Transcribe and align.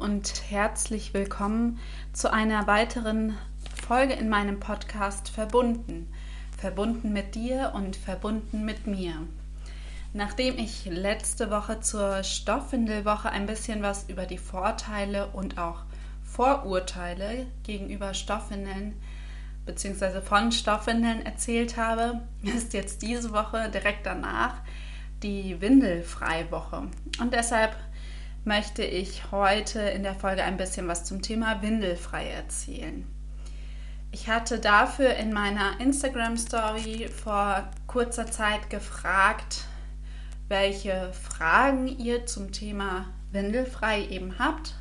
und 0.00 0.44
herzlich 0.48 1.12
willkommen 1.12 1.78
zu 2.14 2.32
einer 2.32 2.66
weiteren 2.66 3.36
Folge 3.86 4.14
in 4.14 4.30
meinem 4.30 4.58
Podcast 4.58 5.28
Verbunden. 5.28 6.10
Verbunden 6.56 7.12
mit 7.12 7.34
dir 7.34 7.72
und 7.74 7.96
verbunden 7.96 8.64
mit 8.64 8.86
mir. 8.86 9.12
Nachdem 10.14 10.56
ich 10.56 10.86
letzte 10.86 11.50
Woche 11.50 11.80
zur 11.80 12.22
Stoffwindelwoche 12.22 13.28
ein 13.28 13.44
bisschen 13.44 13.82
was 13.82 14.08
über 14.08 14.24
die 14.24 14.38
Vorteile 14.38 15.26
und 15.28 15.58
auch 15.58 15.82
Vorurteile 16.24 17.46
gegenüber 17.62 18.14
Stoffwindeln 18.14 18.94
bzw. 19.66 20.22
von 20.22 20.50
Stoffwindeln 20.50 21.26
erzählt 21.26 21.76
habe, 21.76 22.22
ist 22.42 22.72
jetzt 22.72 23.02
diese 23.02 23.32
Woche 23.34 23.68
direkt 23.68 24.06
danach 24.06 24.62
die 25.22 25.60
Windelfreiwoche. 25.60 26.84
Und 27.20 27.34
deshalb 27.34 27.76
möchte 28.44 28.82
ich 28.82 29.30
heute 29.30 29.80
in 29.80 30.02
der 30.02 30.14
Folge 30.14 30.42
ein 30.44 30.56
bisschen 30.56 30.88
was 30.88 31.04
zum 31.04 31.22
Thema 31.22 31.62
Windelfrei 31.62 32.28
erzählen. 32.28 33.06
Ich 34.12 34.28
hatte 34.28 34.58
dafür 34.58 35.14
in 35.14 35.32
meiner 35.32 35.78
Instagram 35.78 36.36
Story 36.36 37.08
vor 37.08 37.70
kurzer 37.86 38.26
Zeit 38.26 38.70
gefragt, 38.70 39.64
welche 40.48 41.12
Fragen 41.12 41.86
ihr 41.86 42.26
zum 42.26 42.50
Thema 42.50 43.06
Windelfrei 43.30 44.04
eben 44.06 44.38
habt, 44.38 44.74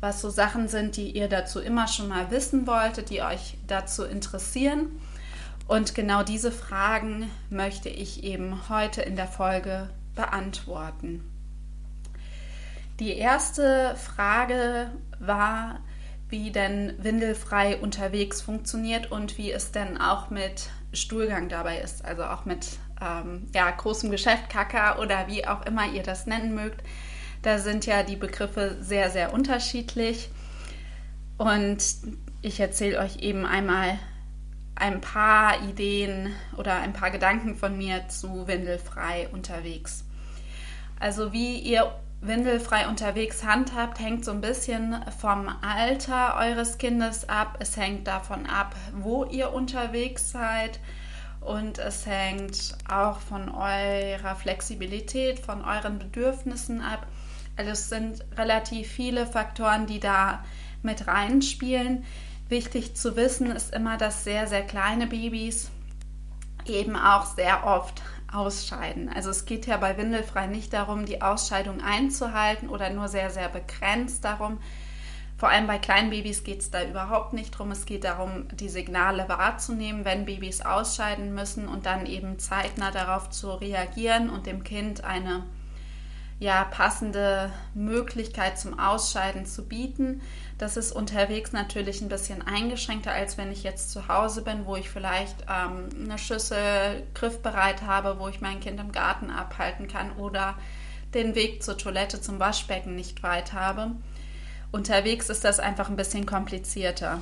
was 0.00 0.20
so 0.20 0.30
Sachen 0.30 0.66
sind, 0.66 0.96
die 0.96 1.12
ihr 1.12 1.28
dazu 1.28 1.60
immer 1.60 1.86
schon 1.86 2.08
mal 2.08 2.30
wissen 2.30 2.66
wolltet, 2.66 3.10
die 3.10 3.22
euch 3.22 3.56
dazu 3.66 4.04
interessieren. 4.04 5.00
Und 5.68 5.94
genau 5.94 6.22
diese 6.22 6.50
Fragen 6.50 7.30
möchte 7.50 7.88
ich 7.88 8.24
eben 8.24 8.68
heute 8.68 9.02
in 9.02 9.16
der 9.16 9.28
Folge 9.28 9.90
beantworten. 10.14 11.35
Die 12.98 13.16
erste 13.16 13.94
Frage 13.96 14.90
war, 15.18 15.80
wie 16.28 16.50
denn 16.50 16.94
windelfrei 16.98 17.76
unterwegs 17.76 18.40
funktioniert 18.40 19.12
und 19.12 19.36
wie 19.38 19.52
es 19.52 19.70
denn 19.70 20.00
auch 20.00 20.30
mit 20.30 20.70
Stuhlgang 20.92 21.48
dabei 21.48 21.78
ist, 21.78 22.04
also 22.04 22.24
auch 22.24 22.46
mit 22.46 22.78
ähm, 23.00 23.48
ja, 23.54 23.70
großem 23.70 24.10
Geschäft, 24.10 24.48
Kaka 24.48 24.98
oder 24.98 25.28
wie 25.28 25.46
auch 25.46 25.64
immer 25.66 25.86
ihr 25.86 26.02
das 26.02 26.26
nennen 26.26 26.54
mögt. 26.54 26.82
Da 27.42 27.58
sind 27.58 27.86
ja 27.86 28.02
die 28.02 28.16
Begriffe 28.16 28.76
sehr, 28.80 29.10
sehr 29.10 29.32
unterschiedlich. 29.32 30.30
Und 31.36 31.78
ich 32.40 32.60
erzähle 32.60 32.98
euch 32.98 33.18
eben 33.18 33.44
einmal 33.44 33.98
ein 34.74 35.00
paar 35.00 35.62
Ideen 35.68 36.34
oder 36.56 36.76
ein 36.76 36.92
paar 36.92 37.10
Gedanken 37.10 37.54
von 37.54 37.76
mir 37.76 38.08
zu 38.08 38.48
Windelfrei 38.48 39.28
unterwegs. 39.32 40.04
Also 40.98 41.32
wie 41.32 41.58
ihr 41.58 41.92
windelfrei 42.20 42.88
unterwegs 42.88 43.44
handhabt, 43.44 44.00
hängt 44.00 44.24
so 44.24 44.32
ein 44.32 44.40
bisschen 44.40 44.96
vom 45.18 45.48
Alter 45.62 46.36
eures 46.36 46.78
Kindes 46.78 47.28
ab. 47.28 47.58
Es 47.60 47.76
hängt 47.76 48.06
davon 48.06 48.46
ab, 48.46 48.74
wo 48.94 49.24
ihr 49.24 49.52
unterwegs 49.52 50.30
seid. 50.30 50.80
Und 51.40 51.78
es 51.78 52.06
hängt 52.06 52.76
auch 52.90 53.20
von 53.20 53.48
eurer 53.48 54.34
Flexibilität, 54.34 55.38
von 55.38 55.64
euren 55.64 55.98
Bedürfnissen 55.98 56.80
ab. 56.80 57.06
Also 57.56 57.70
es 57.70 57.88
sind 57.88 58.24
relativ 58.36 58.88
viele 58.88 59.26
Faktoren, 59.26 59.86
die 59.86 60.00
da 60.00 60.44
mit 60.82 61.06
reinspielen. 61.06 62.04
Wichtig 62.48 62.96
zu 62.96 63.16
wissen 63.16 63.50
ist 63.50 63.74
immer, 63.74 63.96
dass 63.96 64.24
sehr, 64.24 64.46
sehr 64.46 64.62
kleine 64.62 65.06
Babys 65.06 65.70
eben 66.64 66.96
auch 66.96 67.26
sehr 67.26 67.66
oft 67.66 68.02
ausscheiden. 68.36 69.08
Also 69.08 69.30
es 69.30 69.46
geht 69.46 69.66
ja 69.66 69.76
bei 69.78 69.96
Windelfrei 69.96 70.46
nicht 70.46 70.72
darum, 70.72 71.06
die 71.06 71.22
Ausscheidung 71.22 71.80
einzuhalten 71.80 72.68
oder 72.68 72.90
nur 72.90 73.08
sehr, 73.08 73.30
sehr 73.30 73.48
begrenzt 73.48 74.24
darum. 74.24 74.58
Vor 75.38 75.50
allem 75.50 75.66
bei 75.66 75.78
kleinen 75.78 76.10
Babys 76.10 76.44
geht 76.44 76.60
es 76.60 76.70
da 76.70 76.82
überhaupt 76.82 77.34
nicht 77.34 77.50
drum. 77.50 77.70
Es 77.70 77.84
geht 77.84 78.04
darum, 78.04 78.48
die 78.56 78.70
Signale 78.70 79.28
wahrzunehmen, 79.28 80.04
wenn 80.04 80.24
Babys 80.24 80.62
ausscheiden 80.62 81.34
müssen 81.34 81.68
und 81.68 81.84
dann 81.84 82.06
eben 82.06 82.38
zeitnah 82.38 82.90
darauf 82.90 83.28
zu 83.30 83.50
reagieren 83.50 84.30
und 84.30 84.46
dem 84.46 84.64
Kind 84.64 85.04
eine 85.04 85.44
ja, 86.38 86.64
passende 86.64 87.50
Möglichkeit 87.74 88.58
zum 88.58 88.78
Ausscheiden 88.78 89.46
zu 89.46 89.66
bieten. 89.66 90.20
Das 90.58 90.78
ist 90.78 90.92
unterwegs 90.92 91.52
natürlich 91.52 92.00
ein 92.00 92.08
bisschen 92.08 92.40
eingeschränkter, 92.40 93.12
als 93.12 93.36
wenn 93.36 93.52
ich 93.52 93.62
jetzt 93.62 93.90
zu 93.90 94.08
Hause 94.08 94.42
bin, 94.42 94.64
wo 94.64 94.76
ich 94.76 94.88
vielleicht 94.88 95.42
ähm, 95.42 95.88
eine 96.04 96.18
Schüssel 96.18 97.06
griffbereit 97.12 97.82
habe, 97.82 98.18
wo 98.18 98.28
ich 98.28 98.40
mein 98.40 98.60
Kind 98.60 98.80
im 98.80 98.90
Garten 98.90 99.30
abhalten 99.30 99.86
kann 99.86 100.12
oder 100.12 100.56
den 101.12 101.34
Weg 101.34 101.62
zur 101.62 101.76
Toilette 101.76 102.20
zum 102.20 102.40
Waschbecken 102.40 102.94
nicht 102.94 103.22
weit 103.22 103.52
habe. 103.52 103.92
Unterwegs 104.72 105.28
ist 105.28 105.44
das 105.44 105.60
einfach 105.60 105.90
ein 105.90 105.96
bisschen 105.96 106.24
komplizierter. 106.24 107.20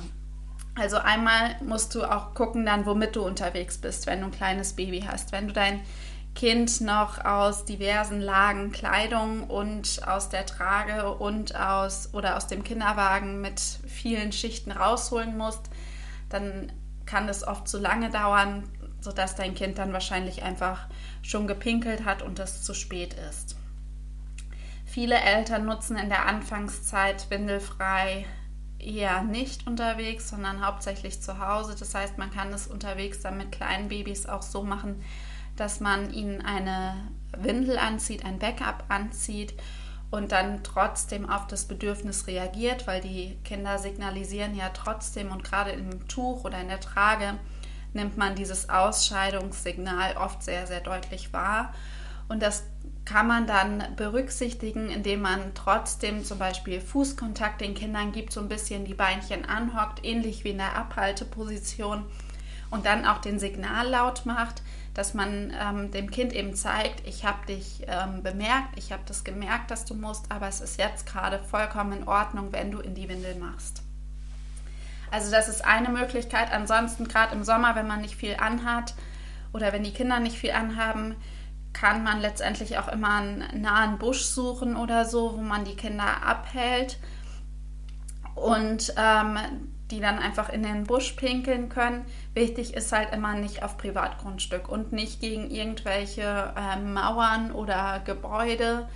Also 0.75 0.97
einmal 0.97 1.55
musst 1.61 1.93
du 1.95 2.03
auch 2.03 2.33
gucken 2.33 2.65
dann, 2.65 2.85
womit 2.85 3.15
du 3.15 3.25
unterwegs 3.25 3.77
bist, 3.77 4.07
wenn 4.07 4.21
du 4.21 4.27
ein 4.27 4.31
kleines 4.31 4.73
Baby 4.73 5.01
hast. 5.07 5.31
Wenn 5.31 5.47
du 5.47 5.53
dein 5.53 5.81
Kind 6.35 6.81
noch 6.81 7.23
aus 7.23 7.63
diversen 7.63 8.19
Lagen 8.19 8.73
Kleidung 8.73 9.49
und 9.49 10.05
aus 10.05 10.27
der 10.27 10.45
Trage 10.45 11.13
und 11.15 11.55
aus 11.55 12.13
oder 12.13 12.35
aus 12.35 12.47
dem 12.47 12.63
Kinderwagen 12.63 13.39
mit 13.39 13.61
vielen 13.87 14.33
Schichten 14.33 14.71
rausholen 14.71 15.37
musst, 15.37 15.69
dann 16.29 16.71
kann 17.05 17.29
es 17.29 17.47
oft 17.47 17.67
zu 17.69 17.79
lange 17.79 18.09
dauern, 18.09 18.63
sodass 18.99 19.35
dein 19.35 19.55
Kind 19.55 19.77
dann 19.77 19.93
wahrscheinlich 19.93 20.43
einfach 20.43 20.87
schon 21.21 21.47
gepinkelt 21.47 22.03
hat 22.03 22.21
und 22.21 22.37
es 22.39 22.63
zu 22.63 22.73
spät 22.73 23.15
ist. 23.31 23.55
Viele 24.85 25.15
Eltern 25.15 25.65
nutzen 25.65 25.97
in 25.97 26.09
der 26.09 26.25
Anfangszeit 26.25 27.29
windelfrei 27.29 28.25
eher 28.77 29.23
nicht 29.23 29.67
unterwegs, 29.67 30.29
sondern 30.29 30.65
hauptsächlich 30.65 31.21
zu 31.21 31.39
Hause. 31.39 31.75
Das 31.77 31.95
heißt, 31.95 32.17
man 32.17 32.31
kann 32.31 32.53
es 32.53 32.67
unterwegs 32.67 33.21
dann 33.21 33.37
mit 33.37 33.51
kleinen 33.51 33.87
Babys 33.87 34.25
auch 34.25 34.41
so 34.41 34.63
machen, 34.63 35.01
dass 35.55 35.79
man 35.79 36.13
ihnen 36.13 36.41
eine 36.41 36.95
Windel 37.37 37.77
anzieht, 37.77 38.25
ein 38.25 38.39
Backup 38.39 38.85
anzieht 38.89 39.53
und 40.11 40.31
dann 40.31 40.63
trotzdem 40.63 41.29
auf 41.29 41.47
das 41.47 41.65
Bedürfnis 41.65 42.27
reagiert, 42.27 42.87
weil 42.87 43.01
die 43.01 43.37
Kinder 43.43 43.77
signalisieren 43.79 44.55
ja 44.55 44.69
trotzdem 44.69 45.31
und 45.31 45.43
gerade 45.43 45.71
im 45.71 46.07
Tuch 46.07 46.43
oder 46.43 46.59
in 46.59 46.67
der 46.67 46.79
Trage 46.79 47.37
nimmt 47.93 48.17
man 48.17 48.35
dieses 48.35 48.69
Ausscheidungssignal 48.69 50.17
oft 50.17 50.43
sehr, 50.43 50.67
sehr 50.67 50.81
deutlich 50.81 51.33
wahr. 51.33 51.73
Und 52.27 52.41
das 52.41 52.63
kann 53.05 53.27
man 53.27 53.45
dann 53.45 53.83
berücksichtigen, 53.95 54.89
indem 54.89 55.21
man 55.21 55.53
trotzdem 55.53 56.23
zum 56.23 56.39
Beispiel 56.39 56.81
Fußkontakt 56.81 57.61
den 57.61 57.75
Kindern 57.75 58.11
gibt, 58.11 58.33
so 58.33 58.41
ein 58.41 58.49
bisschen 58.49 58.83
die 58.83 58.95
Beinchen 58.95 59.45
anhockt, 59.45 60.03
ähnlich 60.03 60.43
wie 60.43 60.49
in 60.49 60.57
der 60.57 60.75
Abhalteposition 60.75 62.03
und 62.71 62.85
dann 62.85 63.05
auch 63.05 63.19
den 63.19 63.39
Signallaut 63.39 64.25
macht, 64.25 64.63
dass 64.95 65.13
man 65.13 65.53
ähm, 65.61 65.91
dem 65.91 66.09
Kind 66.09 66.33
eben 66.33 66.55
zeigt, 66.55 67.05
ich 67.05 67.25
habe 67.25 67.45
dich 67.45 67.83
ähm, 67.87 68.23
bemerkt, 68.23 68.77
ich 68.77 68.91
habe 68.91 69.03
das 69.05 69.23
gemerkt, 69.23 69.69
dass 69.69 69.85
du 69.85 69.93
musst, 69.93 70.31
aber 70.31 70.47
es 70.47 70.61
ist 70.61 70.79
jetzt 70.79 71.05
gerade 71.05 71.37
vollkommen 71.37 71.91
in 71.91 72.07
Ordnung, 72.07 72.51
wenn 72.51 72.71
du 72.71 72.79
in 72.79 72.95
die 72.95 73.07
Windel 73.09 73.35
machst. 73.35 73.83
Also 75.11 75.29
das 75.31 75.49
ist 75.49 75.63
eine 75.63 75.89
Möglichkeit. 75.89 76.51
Ansonsten 76.51 77.07
gerade 77.07 77.35
im 77.35 77.43
Sommer, 77.43 77.75
wenn 77.75 77.87
man 77.87 78.01
nicht 78.01 78.15
viel 78.15 78.37
anhat 78.39 78.95
oder 79.53 79.71
wenn 79.73 79.83
die 79.83 79.93
Kinder 79.93 80.19
nicht 80.19 80.37
viel 80.37 80.51
anhaben, 80.51 81.15
kann 81.73 82.03
man 82.03 82.21
letztendlich 82.21 82.77
auch 82.77 82.87
immer 82.87 83.17
einen 83.17 83.61
nahen 83.61 83.97
Busch 83.97 84.23
suchen 84.23 84.77
oder 84.77 85.03
so, 85.03 85.37
wo 85.37 85.41
man 85.41 85.65
die 85.65 85.75
Kinder 85.75 86.23
abhält 86.25 86.97
und 88.33 88.93
ähm, 88.97 89.37
die 89.91 89.99
dann 89.99 90.19
einfach 90.19 90.49
in 90.49 90.63
den 90.63 90.85
Busch 90.85 91.11
pinkeln 91.13 91.69
können. 91.69 92.05
Wichtig 92.33 92.73
ist 92.73 92.91
halt 92.91 93.13
immer 93.13 93.35
nicht 93.35 93.63
auf 93.63 93.77
Privatgrundstück 93.77 94.67
und 94.67 94.91
nicht 94.91 95.21
gegen 95.21 95.49
irgendwelche 95.51 96.53
äh, 96.55 96.79
Mauern 96.79 97.51
oder 97.51 98.01
Gebäude 98.03 98.87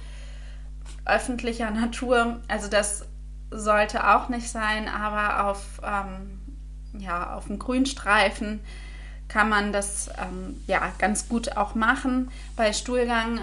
öffentlicher 1.06 1.70
Natur. 1.72 2.40
Also 2.48 2.70
das 2.70 3.06
sollte 3.52 4.08
auch 4.10 4.30
nicht 4.30 4.50
sein, 4.50 4.88
aber 4.88 5.48
auf, 5.48 5.82
ähm, 5.84 6.40
ja, 7.00 7.36
auf 7.36 7.48
dem 7.48 7.60
Grünstreifen 7.60 8.60
kann 9.28 9.48
man 9.48 9.72
das 9.72 10.10
ähm, 10.20 10.62
ja 10.66 10.92
ganz 10.98 11.30
gut 11.30 11.56
auch 11.56 11.76
machen. 11.76 12.32
Bei 12.56 12.74
Stuhlgang 12.74 13.42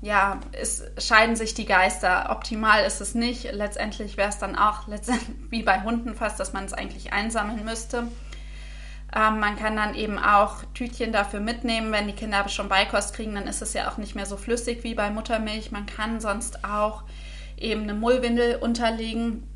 ja, 0.00 0.38
es 0.52 0.84
scheiden 0.98 1.34
sich 1.34 1.54
die 1.54 1.64
Geister. 1.64 2.30
Optimal 2.30 2.84
ist 2.84 3.00
es 3.00 3.14
nicht. 3.14 3.52
Letztendlich 3.52 4.16
wäre 4.16 4.28
es 4.28 4.38
dann 4.38 4.56
auch 4.56 4.86
wie 5.50 5.62
bei 5.62 5.82
Hunden 5.82 6.14
fast, 6.14 6.38
dass 6.38 6.52
man 6.52 6.64
es 6.64 6.72
eigentlich 6.72 7.12
einsammeln 7.12 7.64
müsste. 7.64 8.08
Ähm, 9.14 9.40
man 9.40 9.56
kann 9.56 9.74
dann 9.74 9.94
eben 9.94 10.18
auch 10.18 10.64
Tütchen 10.74 11.12
dafür 11.12 11.40
mitnehmen. 11.40 11.92
Wenn 11.92 12.06
die 12.06 12.12
Kinder 12.12 12.48
schon 12.48 12.68
Beikost 12.68 13.14
kriegen, 13.14 13.34
dann 13.34 13.46
ist 13.46 13.62
es 13.62 13.72
ja 13.72 13.90
auch 13.90 13.96
nicht 13.96 14.14
mehr 14.14 14.26
so 14.26 14.36
flüssig 14.36 14.84
wie 14.84 14.94
bei 14.94 15.10
Muttermilch. 15.10 15.72
Man 15.72 15.86
kann 15.86 16.20
sonst 16.20 16.64
auch 16.64 17.02
eben 17.56 17.82
eine 17.82 17.94
Mullwindel 17.94 18.56
unterlegen 18.56 19.48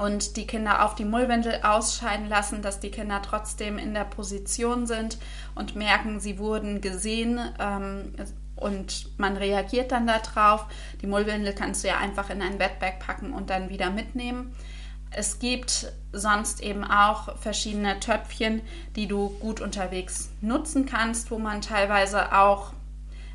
und 0.00 0.36
die 0.36 0.46
Kinder 0.46 0.84
auf 0.84 0.94
die 0.94 1.04
Mullwindel 1.04 1.60
ausscheiden 1.62 2.28
lassen, 2.28 2.62
dass 2.62 2.80
die 2.80 2.90
Kinder 2.90 3.22
trotzdem 3.22 3.78
in 3.78 3.94
der 3.94 4.04
Position 4.04 4.86
sind 4.86 5.18
und 5.54 5.76
merken, 5.76 6.20
sie 6.20 6.38
wurden 6.38 6.80
gesehen. 6.80 7.40
Ähm, 7.58 8.12
und 8.56 9.18
man 9.18 9.36
reagiert 9.36 9.92
dann 9.92 10.06
darauf. 10.06 10.66
Die 11.02 11.06
Mullwindel 11.06 11.54
kannst 11.54 11.84
du 11.84 11.88
ja 11.88 11.98
einfach 11.98 12.30
in 12.30 12.42
ein 12.42 12.58
Bettbag 12.58 12.98
packen 12.98 13.32
und 13.32 13.50
dann 13.50 13.68
wieder 13.68 13.90
mitnehmen. 13.90 14.54
Es 15.10 15.38
gibt 15.38 15.92
sonst 16.12 16.60
eben 16.60 16.84
auch 16.84 17.36
verschiedene 17.38 18.00
Töpfchen, 18.00 18.62
die 18.96 19.06
du 19.06 19.30
gut 19.38 19.60
unterwegs 19.60 20.30
nutzen 20.40 20.86
kannst, 20.86 21.30
wo 21.30 21.38
man 21.38 21.60
teilweise 21.60 22.32
auch 22.36 22.72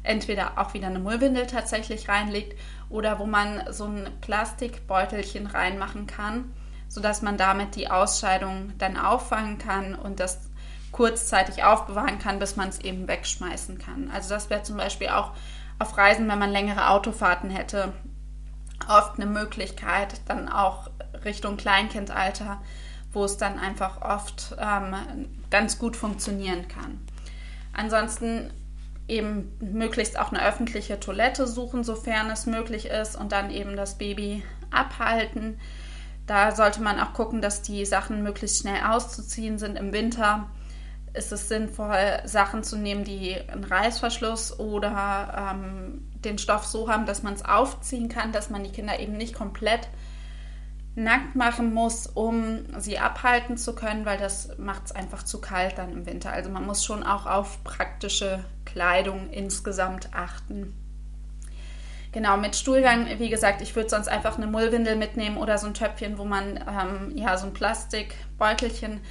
entweder 0.03 0.57
auch 0.57 0.73
wieder 0.73 0.87
eine 0.87 0.99
Mullwindel 0.99 1.47
tatsächlich 1.47 2.09
reinlegt 2.09 2.57
oder 2.89 3.19
wo 3.19 3.25
man 3.25 3.63
so 3.71 3.85
ein 3.85 4.09
Plastikbeutelchen 4.21 5.47
reinmachen 5.47 6.07
kann, 6.07 6.53
sodass 6.87 7.21
man 7.21 7.37
damit 7.37 7.75
die 7.75 7.89
Ausscheidung 7.89 8.73
dann 8.77 8.97
auffangen 8.97 9.57
kann 9.57 9.95
und 9.95 10.19
das 10.19 10.48
kurzzeitig 10.91 11.63
aufbewahren 11.63 12.19
kann, 12.19 12.39
bis 12.39 12.55
man 12.55 12.69
es 12.69 12.79
eben 12.79 13.07
wegschmeißen 13.07 13.77
kann. 13.77 14.09
Also 14.11 14.29
das 14.29 14.49
wäre 14.49 14.63
zum 14.63 14.77
Beispiel 14.77 15.09
auch 15.09 15.31
auf 15.77 15.97
Reisen, 15.97 16.27
wenn 16.27 16.39
man 16.39 16.51
längere 16.51 16.89
Autofahrten 16.89 17.49
hätte, 17.49 17.93
oft 18.87 19.15
eine 19.19 19.25
Möglichkeit, 19.25 20.21
dann 20.27 20.49
auch 20.49 20.89
Richtung 21.23 21.57
Kleinkindalter, 21.57 22.61
wo 23.11 23.23
es 23.23 23.37
dann 23.37 23.59
einfach 23.59 24.01
oft 24.01 24.55
ähm, 24.59 24.95
ganz 25.49 25.79
gut 25.79 25.95
funktionieren 25.95 26.67
kann. 26.67 26.99
Ansonsten 27.73 28.51
eben 29.07 29.51
möglichst 29.59 30.19
auch 30.19 30.31
eine 30.31 30.45
öffentliche 30.45 30.99
Toilette 30.99 31.47
suchen, 31.47 31.83
sofern 31.83 32.29
es 32.29 32.45
möglich 32.45 32.85
ist, 32.85 33.15
und 33.15 33.31
dann 33.31 33.49
eben 33.49 33.75
das 33.75 33.97
Baby 33.97 34.43
abhalten. 34.69 35.59
Da 36.27 36.55
sollte 36.55 36.81
man 36.81 36.99
auch 36.99 37.13
gucken, 37.13 37.41
dass 37.41 37.63
die 37.63 37.85
Sachen 37.85 38.21
möglichst 38.21 38.61
schnell 38.61 38.83
auszuziehen 38.83 39.57
sind. 39.57 39.77
Im 39.77 39.93
Winter 39.93 40.47
ist 41.19 41.31
es 41.31 41.49
sinnvoll, 41.49 42.21
Sachen 42.23 42.63
zu 42.63 42.77
nehmen, 42.77 43.03
die 43.03 43.35
einen 43.35 43.65
Reißverschluss 43.65 44.57
oder 44.57 45.53
ähm, 45.53 46.09
den 46.15 46.37
Stoff 46.37 46.65
so 46.65 46.89
haben, 46.89 47.05
dass 47.05 47.21
man 47.21 47.33
es 47.33 47.45
aufziehen 47.45 48.09
kann, 48.09 48.31
dass 48.31 48.49
man 48.49 48.63
die 48.63 48.71
Kinder 48.71 48.99
eben 48.99 49.17
nicht 49.17 49.35
komplett 49.35 49.87
nackt 50.95 51.35
machen 51.35 51.73
muss, 51.73 52.07
um 52.07 52.65
sie 52.79 52.97
abhalten 52.97 53.57
zu 53.57 53.75
können, 53.75 54.05
weil 54.05 54.17
das 54.17 54.57
macht 54.57 54.85
es 54.85 54.91
einfach 54.91 55.23
zu 55.23 55.39
kalt 55.39 55.77
dann 55.77 55.91
im 55.91 56.05
Winter. 56.05 56.31
Also 56.31 56.49
man 56.49 56.65
muss 56.65 56.83
schon 56.83 57.03
auch 57.03 57.25
auf 57.25 57.63
praktische 57.63 58.43
Kleidung 58.65 59.29
insgesamt 59.29 60.09
achten. 60.13 60.73
Genau, 62.11 62.37
mit 62.37 62.55
Stuhlgang, 62.55 63.07
wie 63.19 63.29
gesagt, 63.29 63.61
ich 63.61 63.75
würde 63.75 63.89
sonst 63.89 64.07
einfach 64.07 64.37
eine 64.37 64.47
Mullwindel 64.47 64.95
mitnehmen 64.95 65.37
oder 65.37 65.57
so 65.57 65.67
ein 65.67 65.75
Töpfchen, 65.75 66.17
wo 66.17 66.25
man 66.25 66.57
ähm, 66.57 67.15
ja 67.15 67.37
so 67.37 67.45
ein 67.45 67.53
Plastikbeutelchen 67.53 69.01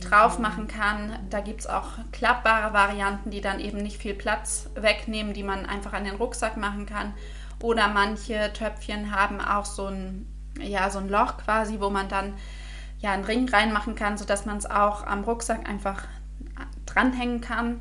drauf 0.00 0.38
machen 0.38 0.68
kann. 0.68 1.18
Da 1.30 1.40
gibt 1.40 1.60
es 1.60 1.66
auch 1.66 1.90
klappbare 2.12 2.72
Varianten, 2.72 3.30
die 3.30 3.40
dann 3.40 3.60
eben 3.60 3.78
nicht 3.78 3.96
viel 3.96 4.14
Platz 4.14 4.68
wegnehmen, 4.74 5.34
die 5.34 5.42
man 5.42 5.66
einfach 5.66 5.92
an 5.92 6.04
den 6.04 6.16
Rucksack 6.16 6.56
machen 6.56 6.86
kann. 6.86 7.14
Oder 7.62 7.88
manche 7.88 8.52
Töpfchen 8.52 9.14
haben 9.14 9.40
auch 9.40 9.64
so 9.64 9.86
ein 9.86 10.26
ja, 10.60 10.90
so 10.90 10.98
ein 10.98 11.08
Loch 11.08 11.38
quasi, 11.38 11.80
wo 11.80 11.90
man 11.90 12.08
dann 12.08 12.34
ja 12.98 13.12
einen 13.12 13.24
Ring 13.24 13.48
reinmachen 13.48 13.94
kann, 13.94 14.18
sodass 14.18 14.46
man 14.46 14.58
es 14.58 14.70
auch 14.70 15.06
am 15.06 15.24
Rucksack 15.24 15.68
einfach 15.68 16.04
dranhängen 16.86 17.40
kann. 17.40 17.80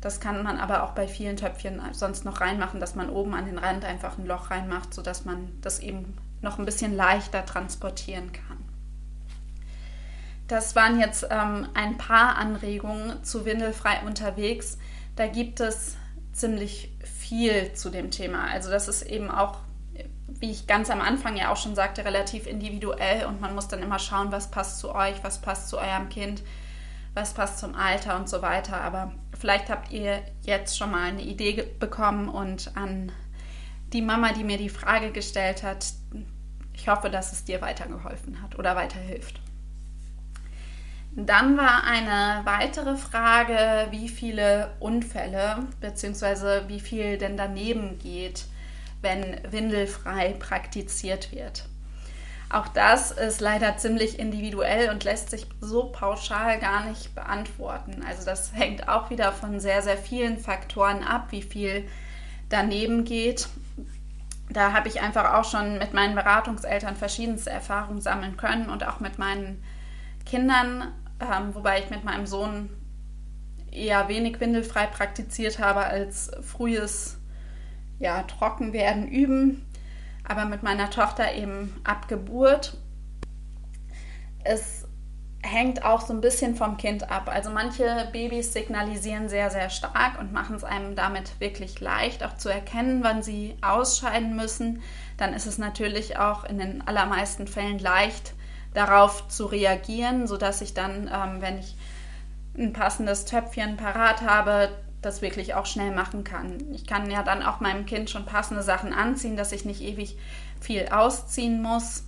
Das 0.00 0.20
kann 0.20 0.42
man 0.42 0.58
aber 0.58 0.82
auch 0.82 0.92
bei 0.92 1.08
vielen 1.08 1.36
Töpfchen 1.36 1.80
sonst 1.92 2.24
noch 2.24 2.40
reinmachen, 2.40 2.80
dass 2.80 2.94
man 2.94 3.10
oben 3.10 3.34
an 3.34 3.46
den 3.46 3.58
Rand 3.58 3.84
einfach 3.84 4.18
ein 4.18 4.26
Loch 4.26 4.50
reinmacht, 4.50 4.94
sodass 4.94 5.24
man 5.24 5.52
das 5.62 5.80
eben 5.80 6.16
noch 6.42 6.58
ein 6.58 6.64
bisschen 6.64 6.94
leichter 6.94 7.44
transportieren 7.44 8.30
kann. 8.32 8.55
Das 10.48 10.76
waren 10.76 11.00
jetzt 11.00 11.26
ähm, 11.30 11.68
ein 11.74 11.98
paar 11.98 12.36
Anregungen 12.36 13.24
zu 13.24 13.44
Windelfrei 13.44 14.00
unterwegs. 14.06 14.78
Da 15.16 15.26
gibt 15.26 15.60
es 15.60 15.96
ziemlich 16.32 16.92
viel 17.02 17.72
zu 17.72 17.90
dem 17.90 18.10
Thema. 18.10 18.44
Also 18.44 18.70
das 18.70 18.88
ist 18.88 19.02
eben 19.02 19.30
auch 19.30 19.58
wie 20.40 20.50
ich 20.50 20.66
ganz 20.66 20.90
am 20.90 21.00
Anfang 21.00 21.36
ja 21.36 21.50
auch 21.50 21.56
schon 21.56 21.74
sagte, 21.74 22.04
relativ 22.04 22.46
individuell 22.46 23.26
und 23.26 23.40
man 23.40 23.54
muss 23.54 23.68
dann 23.68 23.82
immer 23.82 23.98
schauen, 23.98 24.32
was 24.32 24.50
passt 24.50 24.78
zu 24.78 24.94
euch, 24.94 25.22
was 25.22 25.40
passt 25.40 25.68
zu 25.68 25.78
eurem 25.78 26.08
Kind, 26.08 26.42
was 27.14 27.34
passt 27.34 27.58
zum 27.58 27.74
Alter 27.74 28.16
und 28.16 28.28
so 28.28 28.42
weiter. 28.42 28.80
Aber 28.80 29.12
vielleicht 29.38 29.70
habt 29.70 29.92
ihr 29.92 30.22
jetzt 30.42 30.76
schon 30.76 30.90
mal 30.90 31.04
eine 31.04 31.22
Idee 31.22 31.64
bekommen 31.78 32.28
und 32.28 32.76
an 32.76 33.12
die 33.92 34.02
Mama, 34.02 34.32
die 34.32 34.44
mir 34.44 34.58
die 34.58 34.68
Frage 34.68 35.10
gestellt 35.12 35.62
hat, 35.62 35.86
ich 36.74 36.88
hoffe, 36.88 37.08
dass 37.08 37.32
es 37.32 37.44
dir 37.44 37.62
weitergeholfen 37.62 38.42
hat 38.42 38.58
oder 38.58 38.76
weiterhilft. 38.76 39.40
Dann 41.16 41.56
war 41.56 41.84
eine 41.84 42.42
weitere 42.44 42.96
Frage, 42.96 43.88
wie 43.90 44.08
viele 44.08 44.70
Unfälle 44.80 45.66
bzw. 45.80 46.68
wie 46.68 46.80
viel 46.80 47.18
denn 47.18 47.36
daneben 47.36 47.98
geht 47.98 48.44
wenn 49.06 49.40
windelfrei 49.50 50.34
praktiziert 50.38 51.32
wird. 51.32 51.68
Auch 52.48 52.68
das 52.68 53.10
ist 53.10 53.40
leider 53.40 53.76
ziemlich 53.76 54.18
individuell 54.18 54.90
und 54.90 55.02
lässt 55.02 55.30
sich 55.30 55.46
so 55.60 55.90
pauschal 55.90 56.60
gar 56.60 56.84
nicht 56.84 57.14
beantworten. 57.14 58.04
Also 58.06 58.24
das 58.24 58.52
hängt 58.54 58.88
auch 58.88 59.10
wieder 59.10 59.32
von 59.32 59.58
sehr, 59.58 59.82
sehr 59.82 59.96
vielen 59.96 60.38
Faktoren 60.38 61.02
ab, 61.02 61.28
wie 61.30 61.42
viel 61.42 61.88
daneben 62.48 63.04
geht. 63.04 63.48
Da 64.48 64.72
habe 64.72 64.88
ich 64.88 65.00
einfach 65.00 65.34
auch 65.34 65.44
schon 65.44 65.78
mit 65.78 65.92
meinen 65.92 66.14
Beratungseltern 66.14 66.94
verschiedenste 66.94 67.50
Erfahrungen 67.50 68.00
sammeln 68.00 68.36
können 68.36 68.70
und 68.70 68.86
auch 68.86 69.00
mit 69.00 69.18
meinen 69.18 69.62
Kindern, 70.24 70.92
ähm, 71.20 71.54
wobei 71.54 71.80
ich 71.80 71.90
mit 71.90 72.04
meinem 72.04 72.26
Sohn 72.26 72.70
eher 73.70 74.08
wenig 74.08 74.40
windelfrei 74.40 74.86
praktiziert 74.86 75.58
habe 75.58 75.80
als 75.80 76.30
frühes 76.40 77.18
ja, 77.98 78.22
trocken 78.22 78.72
werden 78.72 79.08
üben, 79.08 79.66
aber 80.24 80.44
mit 80.44 80.62
meiner 80.62 80.90
Tochter 80.90 81.34
eben 81.34 81.80
ab 81.84 82.08
Geburt. 82.08 82.76
Es 84.44 84.86
hängt 85.42 85.84
auch 85.84 86.00
so 86.00 86.12
ein 86.12 86.20
bisschen 86.20 86.56
vom 86.56 86.76
Kind 86.76 87.10
ab. 87.10 87.28
Also 87.28 87.50
manche 87.50 88.08
Babys 88.12 88.52
signalisieren 88.52 89.28
sehr, 89.28 89.50
sehr 89.50 89.70
stark 89.70 90.18
und 90.18 90.32
machen 90.32 90.56
es 90.56 90.64
einem 90.64 90.96
damit 90.96 91.40
wirklich 91.40 91.80
leicht, 91.80 92.24
auch 92.24 92.36
zu 92.36 92.48
erkennen, 92.48 93.02
wann 93.02 93.22
sie 93.22 93.56
ausscheiden 93.62 94.36
müssen. 94.36 94.82
Dann 95.16 95.32
ist 95.32 95.46
es 95.46 95.58
natürlich 95.58 96.18
auch 96.18 96.44
in 96.44 96.58
den 96.58 96.86
allermeisten 96.86 97.46
Fällen 97.46 97.78
leicht, 97.78 98.34
darauf 98.76 99.26
zu 99.28 99.46
reagieren, 99.46 100.26
sodass 100.26 100.60
ich 100.60 100.74
dann, 100.74 101.10
ähm, 101.12 101.40
wenn 101.40 101.58
ich 101.58 101.76
ein 102.58 102.72
passendes 102.72 103.24
Töpfchen 103.24 103.76
parat 103.76 104.20
habe, 104.22 104.68
das 105.00 105.22
wirklich 105.22 105.54
auch 105.54 105.66
schnell 105.66 105.92
machen 105.92 106.24
kann. 106.24 106.58
Ich 106.72 106.86
kann 106.86 107.10
ja 107.10 107.22
dann 107.22 107.42
auch 107.42 107.60
meinem 107.60 107.86
Kind 107.86 108.10
schon 108.10 108.26
passende 108.26 108.62
Sachen 108.62 108.92
anziehen, 108.92 109.36
dass 109.36 109.52
ich 109.52 109.64
nicht 109.64 109.80
ewig 109.80 110.18
viel 110.60 110.88
ausziehen 110.88 111.62
muss. 111.62 112.04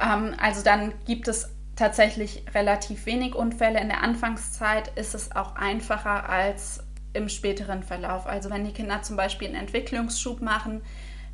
Ähm, 0.00 0.34
also 0.40 0.62
dann 0.62 0.92
gibt 1.06 1.28
es 1.28 1.50
tatsächlich 1.76 2.44
relativ 2.54 3.06
wenig 3.06 3.34
Unfälle. 3.34 3.80
In 3.80 3.88
der 3.88 4.02
Anfangszeit 4.02 4.88
ist 4.96 5.14
es 5.14 5.34
auch 5.34 5.56
einfacher 5.56 6.28
als 6.28 6.84
im 7.14 7.28
späteren 7.28 7.82
Verlauf. 7.82 8.26
Also 8.26 8.50
wenn 8.50 8.64
die 8.64 8.72
Kinder 8.72 9.02
zum 9.02 9.16
Beispiel 9.16 9.48
einen 9.48 9.56
Entwicklungsschub 9.56 10.42
machen, 10.42 10.82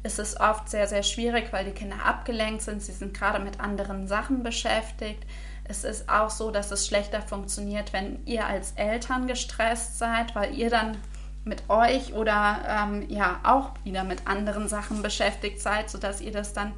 ist 0.02 0.18
es 0.18 0.40
oft 0.40 0.68
sehr, 0.68 0.86
sehr 0.86 1.02
schwierig, 1.02 1.52
weil 1.52 1.64
die 1.64 1.72
Kinder 1.72 2.04
abgelenkt 2.04 2.62
sind. 2.62 2.82
Sie 2.82 2.92
sind 2.92 3.12
gerade 3.12 3.42
mit 3.42 3.60
anderen 3.60 4.08
Sachen 4.08 4.42
beschäftigt. 4.42 5.24
Es 5.64 5.84
ist 5.84 6.08
auch 6.08 6.30
so, 6.30 6.50
dass 6.50 6.70
es 6.70 6.86
schlechter 6.86 7.22
funktioniert, 7.22 7.92
wenn 7.92 8.24
ihr 8.26 8.46
als 8.46 8.72
Eltern 8.72 9.26
gestresst 9.26 9.98
seid, 9.98 10.34
weil 10.34 10.54
ihr 10.54 10.70
dann 10.70 10.96
mit 11.44 11.68
euch 11.68 12.12
oder 12.14 12.60
ähm, 12.66 13.08
ja 13.08 13.40
auch 13.44 13.72
wieder 13.84 14.04
mit 14.04 14.26
anderen 14.26 14.68
Sachen 14.68 15.02
beschäftigt 15.02 15.60
seid, 15.60 15.88
sodass 15.90 16.20
ihr 16.20 16.32
das 16.32 16.52
dann 16.52 16.72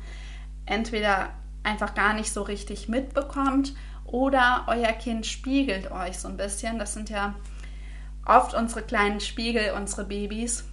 entweder 0.67 1.31
einfach 1.62 1.95
gar 1.95 2.12
nicht 2.12 2.33
so 2.33 2.43
richtig 2.43 2.88
mitbekommt 2.88 3.75
oder 4.05 4.64
euer 4.67 4.93
Kind 4.93 5.26
spiegelt 5.26 5.91
euch 5.91 6.19
so 6.19 6.29
ein 6.29 6.37
bisschen. 6.37 6.79
Das 6.79 6.93
sind 6.93 7.09
ja 7.09 7.35
oft 8.26 8.55
unsere 8.55 8.83
kleinen 8.83 9.21
Spiegel, 9.21 9.73
unsere 9.76 10.05
Babys, 10.05 10.64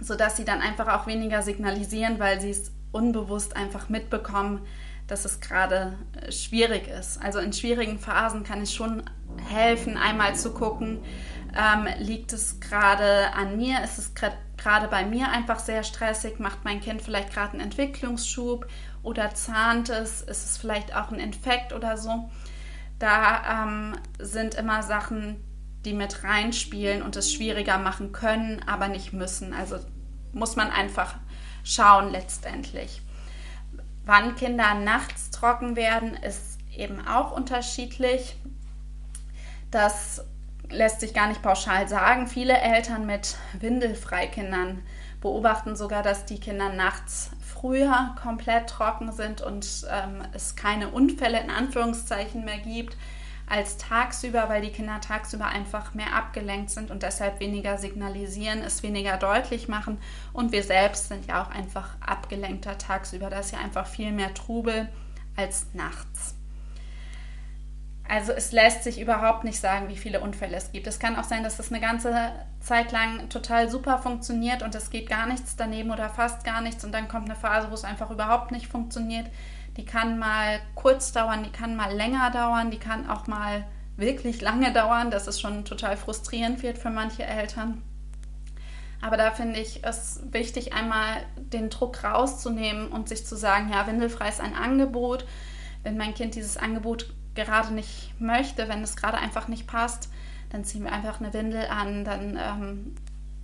sodass 0.00 0.36
sie 0.36 0.44
dann 0.44 0.60
einfach 0.60 0.88
auch 0.88 1.06
weniger 1.06 1.42
signalisieren, 1.42 2.18
weil 2.18 2.40
sie 2.40 2.50
es 2.50 2.72
unbewusst 2.92 3.56
einfach 3.56 3.88
mitbekommen, 3.88 4.66
dass 5.06 5.24
es 5.24 5.40
gerade 5.40 5.98
äh, 6.20 6.30
schwierig 6.30 6.88
ist. 6.88 7.20
Also 7.22 7.38
in 7.38 7.52
schwierigen 7.52 7.98
Phasen 7.98 8.44
kann 8.44 8.62
es 8.62 8.72
schon 8.72 9.02
helfen, 9.48 9.96
einmal 9.96 10.34
zu 10.36 10.52
gucken, 10.52 11.00
ähm, 11.56 11.88
liegt 11.98 12.32
es 12.32 12.60
gerade 12.60 13.32
an 13.34 13.56
mir, 13.56 13.82
ist 13.82 13.98
es 13.98 14.12
gerade 14.14 14.88
bei 14.88 15.04
mir 15.04 15.30
einfach 15.30 15.58
sehr 15.58 15.82
stressig, 15.82 16.38
macht 16.38 16.64
mein 16.64 16.80
Kind 16.80 17.00
vielleicht 17.02 17.32
gerade 17.32 17.52
einen 17.52 17.60
Entwicklungsschub 17.60 18.66
oder 19.02 19.34
zahnt 19.34 19.88
es, 19.88 20.22
ist 20.22 20.44
es 20.44 20.58
vielleicht 20.58 20.94
auch 20.94 21.10
ein 21.10 21.20
Infekt 21.20 21.72
oder 21.72 21.96
so. 21.96 22.28
Da 22.98 23.64
ähm, 23.64 23.94
sind 24.18 24.56
immer 24.56 24.82
Sachen, 24.82 25.36
die 25.88 25.94
mit 25.94 26.22
reinspielen 26.22 27.00
und 27.00 27.16
es 27.16 27.32
schwieriger 27.32 27.78
machen 27.78 28.12
können, 28.12 28.62
aber 28.66 28.88
nicht 28.88 29.14
müssen. 29.14 29.54
Also 29.54 29.78
muss 30.34 30.54
man 30.54 30.70
einfach 30.70 31.14
schauen 31.64 32.10
letztendlich. 32.10 33.00
Wann 34.04 34.36
Kinder 34.36 34.74
nachts 34.74 35.30
trocken 35.30 35.76
werden, 35.76 36.14
ist 36.14 36.58
eben 36.76 37.06
auch 37.06 37.32
unterschiedlich. 37.32 38.36
Das 39.70 40.24
lässt 40.68 41.00
sich 41.00 41.14
gar 41.14 41.28
nicht 41.28 41.42
pauschal 41.42 41.88
sagen. 41.88 42.26
Viele 42.26 42.58
Eltern 42.58 43.06
mit 43.06 43.36
Windelfreikindern 43.58 44.82
beobachten 45.22 45.74
sogar, 45.74 46.02
dass 46.02 46.26
die 46.26 46.38
Kinder 46.38 46.68
nachts 46.68 47.30
früher 47.40 48.14
komplett 48.22 48.68
trocken 48.68 49.10
sind 49.12 49.40
und 49.40 49.66
ähm, 49.90 50.22
es 50.32 50.54
keine 50.54 50.88
Unfälle 50.88 51.40
in 51.40 51.50
Anführungszeichen 51.50 52.44
mehr 52.44 52.58
gibt 52.58 52.96
als 53.48 53.76
tagsüber, 53.78 54.48
weil 54.48 54.62
die 54.62 54.70
Kinder 54.70 55.00
tagsüber 55.00 55.46
einfach 55.46 55.94
mehr 55.94 56.14
abgelenkt 56.14 56.70
sind 56.70 56.90
und 56.90 57.02
deshalb 57.02 57.40
weniger 57.40 57.78
signalisieren, 57.78 58.62
es 58.62 58.82
weniger 58.82 59.16
deutlich 59.16 59.68
machen. 59.68 59.98
Und 60.32 60.52
wir 60.52 60.62
selbst 60.62 61.08
sind 61.08 61.26
ja 61.26 61.42
auch 61.42 61.50
einfach 61.50 61.96
abgelenkter 62.00 62.78
tagsüber. 62.78 63.30
Da 63.30 63.40
ist 63.40 63.52
ja 63.52 63.58
einfach 63.58 63.86
viel 63.86 64.12
mehr 64.12 64.34
Trubel 64.34 64.88
als 65.36 65.66
nachts. 65.72 66.34
Also 68.08 68.32
es 68.32 68.52
lässt 68.52 68.84
sich 68.84 69.00
überhaupt 69.00 69.44
nicht 69.44 69.60
sagen, 69.60 69.88
wie 69.88 69.96
viele 69.96 70.20
Unfälle 70.20 70.56
es 70.56 70.72
gibt. 70.72 70.86
Es 70.86 70.98
kann 70.98 71.16
auch 71.16 71.24
sein, 71.24 71.42
dass 71.42 71.58
das 71.58 71.70
eine 71.70 71.80
ganze 71.80 72.32
Zeit 72.58 72.90
lang 72.90 73.28
total 73.28 73.68
super 73.68 73.98
funktioniert 73.98 74.62
und 74.62 74.74
es 74.74 74.88
geht 74.88 75.10
gar 75.10 75.26
nichts 75.26 75.56
daneben 75.56 75.90
oder 75.90 76.08
fast 76.08 76.42
gar 76.42 76.62
nichts 76.62 76.84
und 76.84 76.92
dann 76.92 77.08
kommt 77.08 77.26
eine 77.26 77.36
Phase, 77.36 77.70
wo 77.70 77.74
es 77.74 77.84
einfach 77.84 78.10
überhaupt 78.10 78.50
nicht 78.50 78.66
funktioniert. 78.66 79.26
Die 79.78 79.86
kann 79.86 80.18
mal 80.18 80.60
kurz 80.74 81.12
dauern, 81.12 81.44
die 81.44 81.52
kann 81.52 81.76
mal 81.76 81.94
länger 81.94 82.30
dauern, 82.30 82.70
die 82.70 82.78
kann 82.78 83.08
auch 83.08 83.28
mal 83.28 83.64
wirklich 83.96 84.40
lange 84.40 84.72
dauern, 84.72 85.10
dass 85.10 85.28
es 85.28 85.40
schon 85.40 85.64
total 85.64 85.96
frustrierend 85.96 86.62
wird 86.62 86.78
für 86.78 86.90
manche 86.90 87.24
Eltern. 87.24 87.80
Aber 89.00 89.16
da 89.16 89.30
finde 89.30 89.60
ich 89.60 89.84
es 89.84 90.20
wichtig, 90.32 90.72
einmal 90.72 91.22
den 91.36 91.70
Druck 91.70 92.02
rauszunehmen 92.02 92.88
und 92.88 93.08
sich 93.08 93.24
zu 93.24 93.36
sagen, 93.36 93.70
ja, 93.72 93.86
Windelfrei 93.86 94.28
ist 94.28 94.40
ein 94.40 94.54
Angebot. 94.54 95.24
Wenn 95.84 95.96
mein 95.96 96.14
Kind 96.14 96.34
dieses 96.34 96.56
Angebot 96.56 97.12
gerade 97.36 97.72
nicht 97.72 98.12
möchte, 98.18 98.68
wenn 98.68 98.82
es 98.82 98.96
gerade 98.96 99.18
einfach 99.18 99.46
nicht 99.46 99.68
passt, 99.68 100.10
dann 100.50 100.64
ziehen 100.64 100.82
wir 100.84 100.92
einfach 100.92 101.20
eine 101.20 101.32
Windel 101.32 101.66
an, 101.68 102.04
dann 102.04 102.36
ähm, 102.36 102.94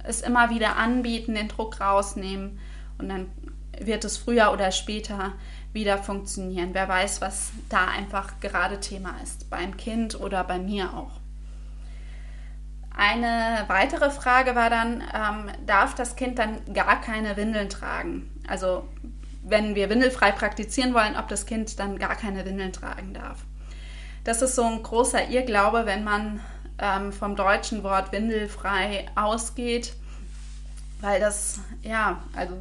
es 0.03 0.21
immer 0.21 0.51
wieder 0.51 0.77
anbieten, 0.77 1.35
den 1.35 1.49
Druck 1.49 1.81
rausnehmen 1.81 2.59
und 2.99 3.09
dann 3.09 3.31
wird 3.79 4.05
es 4.05 4.17
früher 4.17 4.53
oder 4.53 4.73
später 4.73 5.33
wieder 5.75 5.99
funktionieren. 5.99 6.71
Wer 6.73 6.89
weiß, 6.89 7.21
was 7.21 7.51
da 7.69 7.89
einfach 7.89 8.41
gerade 8.41 8.81
Thema 8.81 9.15
ist, 9.23 9.51
beim 9.51 9.77
Kind 9.77 10.19
oder 10.19 10.45
bei 10.45 10.59
mir 10.59 10.95
auch. 10.95 11.21
Eine 12.97 13.65
weitere 13.67 14.11
Frage 14.11 14.55
war 14.55 14.71
dann, 14.71 15.03
ähm, 15.13 15.51
darf 15.67 15.95
das 15.97 16.15
Kind 16.15 16.39
dann 16.39 16.73
gar 16.73 17.01
keine 17.01 17.37
Windeln 17.37 17.69
tragen? 17.69 18.31
Also 18.47 18.89
wenn 19.43 19.75
wir 19.75 19.91
windelfrei 19.91 20.33
praktizieren 20.33 20.95
wollen, 20.95 21.17
ob 21.17 21.29
das 21.29 21.45
Kind 21.45 21.79
dann 21.79 21.99
gar 21.99 22.15
keine 22.15 22.45
Windeln 22.47 22.73
tragen 22.73 23.13
darf. 23.13 23.45
Das 24.23 24.41
ist 24.41 24.55
so 24.55 24.65
ein 24.65 24.83
großer 24.83 25.29
Irrglaube, 25.29 25.85
wenn 25.85 26.03
man 26.03 26.41
ähm, 26.79 27.13
vom 27.13 27.37
deutschen 27.37 27.83
Wort 27.83 28.11
windelfrei 28.13 29.07
ausgeht, 29.15 29.95
weil 31.01 31.21
das, 31.21 31.61
ja, 31.83 32.23
also 32.35 32.55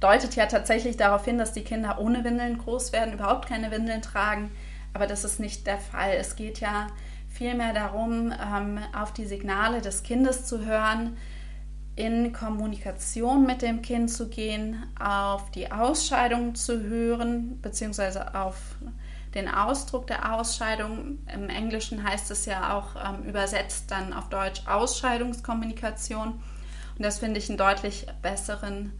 deutet 0.00 0.36
ja 0.36 0.46
tatsächlich 0.46 0.96
darauf 0.96 1.24
hin, 1.24 1.38
dass 1.38 1.52
die 1.52 1.64
Kinder 1.64 1.98
ohne 1.98 2.24
Windeln 2.24 2.58
groß 2.58 2.92
werden, 2.92 3.14
überhaupt 3.14 3.48
keine 3.48 3.70
Windeln 3.70 4.02
tragen. 4.02 4.50
Aber 4.92 5.06
das 5.06 5.24
ist 5.24 5.40
nicht 5.40 5.66
der 5.66 5.78
Fall. 5.78 6.12
Es 6.18 6.36
geht 6.36 6.60
ja 6.60 6.88
vielmehr 7.28 7.72
darum, 7.72 8.32
ähm, 8.32 8.78
auf 8.94 9.12
die 9.12 9.26
Signale 9.26 9.80
des 9.80 10.02
Kindes 10.02 10.46
zu 10.46 10.64
hören, 10.64 11.16
in 11.94 12.32
Kommunikation 12.32 13.46
mit 13.46 13.62
dem 13.62 13.80
Kind 13.80 14.10
zu 14.10 14.28
gehen, 14.28 14.82
auf 15.00 15.50
die 15.50 15.72
Ausscheidung 15.72 16.54
zu 16.54 16.82
hören, 16.82 17.60
beziehungsweise 17.62 18.34
auf 18.34 18.76
den 19.34 19.48
Ausdruck 19.48 20.06
der 20.06 20.34
Ausscheidung. 20.34 21.18
Im 21.32 21.48
Englischen 21.48 22.02
heißt 22.02 22.30
es 22.30 22.44
ja 22.46 22.76
auch 22.76 22.96
ähm, 22.96 23.24
übersetzt 23.24 23.90
dann 23.90 24.12
auf 24.12 24.28
Deutsch 24.28 24.62
Ausscheidungskommunikation. 24.66 26.28
Und 26.28 27.04
das 27.04 27.18
finde 27.18 27.38
ich 27.38 27.48
einen 27.48 27.58
deutlich 27.58 28.06
besseren 28.22 28.92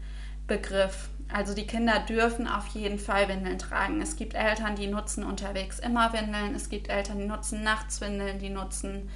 Begriff. 0.47 1.09
Also 1.31 1.53
die 1.53 1.67
Kinder 1.67 1.99
dürfen 1.99 2.47
auf 2.47 2.67
jeden 2.67 2.99
Fall 2.99 3.27
Windeln 3.27 3.59
tragen. 3.59 4.01
Es 4.01 4.15
gibt 4.15 4.33
Eltern, 4.33 4.75
die 4.75 4.87
nutzen 4.87 5.23
unterwegs 5.23 5.79
immer 5.79 6.13
Windeln. 6.13 6.55
Es 6.55 6.69
gibt 6.69 6.89
Eltern, 6.89 7.19
die 7.19 7.25
nutzen 7.25 7.63
nachts 7.63 7.99
Windeln, 7.99 8.39
die 8.39 8.49
nutzen 8.49 9.09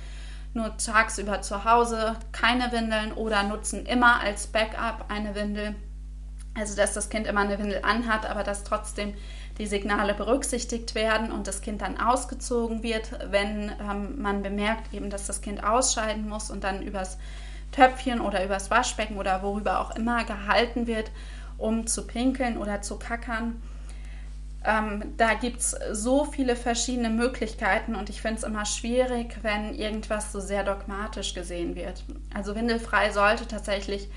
nur 0.54 0.76
tagsüber 0.76 1.42
zu 1.42 1.64
Hause 1.64 2.18
keine 2.34 2.72
Windeln 2.74 3.14
oder 3.14 3.44
nutzen 3.44 3.86
immer 3.86 4.20
als 4.20 4.48
Backup 4.48 5.06
eine 5.08 5.36
Windel. 5.36 5.76
Also 6.54 6.76
dass 6.76 6.94
das 6.94 7.10
Kind 7.10 7.28
immer 7.28 7.42
eine 7.42 7.58
Windel 7.58 7.80
anhat, 7.84 8.30
aber 8.30 8.44
dass 8.44 8.66
trotzdem 8.66 9.14
die 9.58 9.68
Signale 9.68 10.14
berücksichtigt 10.14 10.96
werden 10.96 11.32
und 11.32 11.48
das 11.48 11.62
Kind 11.62 11.82
dann 11.82 12.00
ausgezogen 12.00 12.84
wird, 12.84 13.12
wenn 13.32 13.72
ähm, 13.80 14.22
man 14.22 14.42
bemerkt 14.42 14.94
eben, 14.94 15.10
dass 15.10 15.28
das 15.28 15.42
Kind 15.42 15.64
ausscheiden 15.64 16.28
muss 16.28 16.52
und 16.52 16.64
dann 16.64 16.82
übers 16.82 17.18
Töpfchen 17.72 18.22
oder 18.22 18.44
übers 18.44 18.70
Waschbecken 18.70 19.18
oder 19.18 19.42
worüber 19.44 19.80
auch 19.80 19.96
immer 19.96 20.24
gehalten 20.24 20.88
wird, 20.88 21.12
um 21.58 21.88
zu 21.88 22.06
pinkeln 22.06 22.58
oder 22.58 22.82
zu 22.82 22.98
kackern. 22.98 23.62
Ähm, 24.64 25.14
da 25.18 25.34
gibt 25.34 25.60
es 25.60 25.76
so 25.92 26.26
viele 26.26 26.56
verschiedene 26.56 27.10
Möglichkeiten 27.10 27.96
und 27.96 28.10
ich 28.10 28.22
finde 28.22 28.38
es 28.38 28.44
immer 28.44 28.66
schwierig, 28.66 29.40
wenn 29.42 29.74
irgendwas 29.74 30.32
so 30.32 30.40
sehr 30.40 30.64
dogmatisch 30.64 31.34
gesehen 31.34 31.76
wird. 31.76 32.04
Also 32.34 32.56
windelfrei 32.56 33.12
sollte 33.12 33.48
tatsächlich 33.48 34.08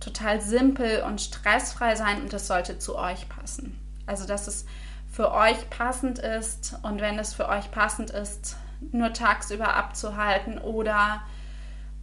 total 0.00 0.40
simpel 0.40 1.02
und 1.02 1.20
stressfrei 1.20 1.94
sein 1.94 2.22
und 2.22 2.32
es 2.32 2.48
sollte 2.48 2.78
zu 2.78 2.96
euch 2.98 3.28
passen. 3.28 3.78
Also 4.04 4.26
dass 4.26 4.48
es 4.48 4.66
für 5.12 5.30
euch 5.32 5.70
passend 5.70 6.18
ist 6.18 6.74
und 6.82 7.00
wenn 7.00 7.18
es 7.18 7.34
für 7.34 7.48
euch 7.48 7.70
passend 7.70 8.10
ist, 8.10 8.56
nur 8.90 9.12
tagsüber 9.12 9.76
abzuhalten 9.76 10.58
oder 10.58 11.22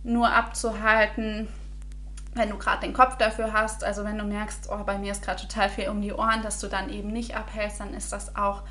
nur 0.04 0.32
abzuhalten, 0.32 1.48
wenn 2.34 2.50
du 2.50 2.58
gerade 2.58 2.82
den 2.82 2.94
Kopf 2.94 3.18
dafür 3.18 3.54
hast. 3.54 3.84
Also 3.84 4.04
wenn 4.04 4.18
du 4.18 4.24
merkst, 4.24 4.70
oh, 4.72 4.84
bei 4.84 4.98
mir 4.98 5.12
ist 5.12 5.24
gerade 5.24 5.42
total 5.42 5.70
viel 5.70 5.90
um 5.90 6.02
die 6.02 6.14
Ohren, 6.14 6.42
dass 6.42 6.60
du 6.60 6.68
dann 6.68 6.90
eben 6.90 7.12
nicht 7.12 7.36
abhältst, 7.36 7.80
dann 7.80 7.94
ist 7.94 8.12
das 8.12 8.36
auch 8.36 8.64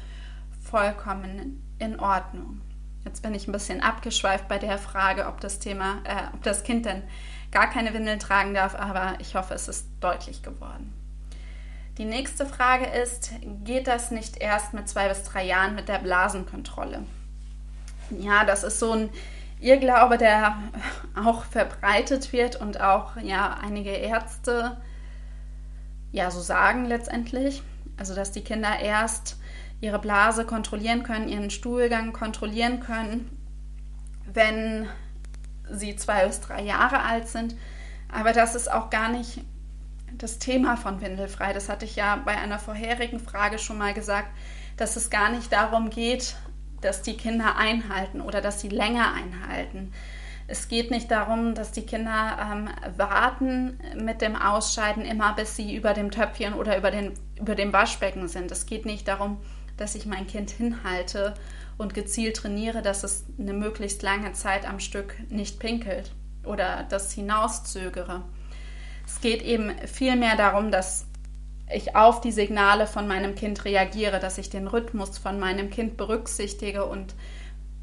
vollkommen 0.63 1.63
in 1.79 1.99
Ordnung. 2.01 2.61
Jetzt 3.05 3.23
bin 3.23 3.35
ich 3.35 3.49
ein 3.49 3.53
bisschen 3.53 3.81
abgeschweift 3.81 4.49
bei 4.49 4.59
der 4.59 4.79
Frage, 4.79 5.27
ob 5.27 5.41
das 5.41 5.59
Thema, 5.59 6.03
äh, 6.05 6.35
ob 6.35 6.43
das 6.43 6.63
Kind 6.63 6.85
denn 6.85 7.03
gar 7.51 7.71
keine 7.71 7.95
Windeln 7.95 8.19
tragen 8.19 8.55
darf, 8.55 8.75
aber 8.75 9.15
ich 9.21 9.35
hoffe, 9.35 9.55
es 9.55 9.69
ist 9.69 9.87
deutlich 10.01 10.43
geworden. 10.43 10.93
Die 11.97 12.05
nächste 12.05 12.47
Frage 12.47 12.87
ist, 12.87 13.33
geht 13.65 13.87
das 13.87 14.11
nicht 14.11 14.37
erst 14.37 14.73
mit 14.73 14.89
zwei 14.89 15.09
bis 15.09 15.25
drei 15.25 15.45
Jahren 15.45 15.75
mit 15.75 15.89
der 15.89 15.99
Blasenkontrolle? 15.99 17.05
Ja, 18.11 18.45
das 18.45 18.63
ist 18.63 18.79
so 18.79 18.93
ein 18.93 19.11
Irrglaube, 19.61 20.19
der 20.19 20.57
auch 21.17 21.45
verbreitet 21.45 22.33
wird 22.33 22.57
und 22.57 22.81
auch 22.81 23.17
ja 23.17 23.59
einige 23.63 23.91
Ärzte 23.91 24.77
ja 26.13 26.31
so 26.31 26.41
sagen 26.41 26.85
letztendlich, 26.85 27.63
also 27.97 28.15
dass 28.15 28.33
die 28.33 28.43
Kinder 28.43 28.79
erst 28.81 29.37
ihre 29.81 29.99
Blase 29.99 30.45
kontrollieren 30.45 31.03
können, 31.03 31.29
ihren 31.29 31.51
Stuhlgang 31.51 32.13
kontrollieren 32.13 32.81
können, 32.81 33.31
wenn 34.33 34.89
sie 35.71 35.97
zwei 35.97 36.27
bis 36.27 36.41
drei 36.41 36.63
Jahre 36.63 37.03
alt 37.03 37.29
sind. 37.29 37.55
Aber 38.11 38.33
das 38.33 38.55
ist 38.55 38.71
auch 38.73 38.91
gar 38.91 39.11
nicht 39.11 39.43
das 40.17 40.39
Thema 40.39 40.77
von 40.77 41.01
Windelfrei. 41.01 41.53
Das 41.53 41.69
hatte 41.69 41.85
ich 41.85 41.97
ja 41.97 42.17
bei 42.17 42.37
einer 42.37 42.59
vorherigen 42.59 43.21
Frage 43.21 43.59
schon 43.59 43.79
mal 43.79 43.95
gesagt, 43.95 44.29
dass 44.77 44.97
es 44.97 45.11
gar 45.11 45.31
nicht 45.31 45.53
darum 45.53 45.91
geht, 45.91 46.37
dass 46.81 47.03
die 47.03 47.17
Kinder 47.17 47.57
einhalten 47.57 48.21
oder 48.21 48.41
dass 48.41 48.61
sie 48.61 48.69
länger 48.69 49.13
einhalten. 49.13 49.93
Es 50.51 50.69
geht 50.69 50.91
nicht 50.91 51.11
darum, 51.11 51.55
dass 51.55 51.73
die 51.73 51.85
Kinder 51.85 52.39
ähm, 52.41 52.71
warten 52.97 53.79
mit 53.95 54.23
dem 54.23 54.35
Ausscheiden 54.35 55.05
immer, 55.05 55.35
bis 55.35 55.57
sie 55.57 55.77
über 55.77 55.93
dem 55.93 56.11
Töpfchen 56.11 56.55
oder 56.55 56.79
über, 56.79 56.91
den, 56.91 57.13
über 57.39 57.55
dem 57.55 57.73
Waschbecken 57.73 58.29
sind. 58.29 58.51
Es 58.51 58.65
geht 58.65 58.87
nicht 58.87 59.07
darum, 59.09 59.39
dass 59.77 59.95
ich 59.95 60.07
mein 60.07 60.27
Kind 60.27 60.51
hinhalte 60.51 61.35
und 61.77 61.93
gezielt 61.93 62.39
trainiere, 62.39 62.81
dass 62.81 63.05
es 63.05 63.27
eine 63.39 63.53
möglichst 63.53 64.03
lange 64.03 64.33
Zeit 64.33 64.67
am 64.67 64.81
Stück 64.81 65.15
nicht 65.29 65.61
pinkelt 65.61 66.13
oder 66.45 66.87
das 66.89 67.13
hinauszögere. 67.13 68.23
Es 69.07 69.21
geht 69.21 69.43
eben 69.43 69.73
vielmehr 69.87 70.37
darum, 70.37 70.71
dass 70.71 71.08
ich 71.73 71.97
auf 71.97 72.21
die 72.21 72.33
Signale 72.33 72.87
von 72.87 73.07
meinem 73.07 73.35
Kind 73.35 73.65
reagiere, 73.65 74.21
dass 74.21 74.39
ich 74.39 74.51
den 74.51 74.67
Rhythmus 74.67 75.19
von 75.19 75.39
meinem 75.39 75.71
Kind 75.71 75.97
berücksichtige 75.97 76.87
und 76.87 77.15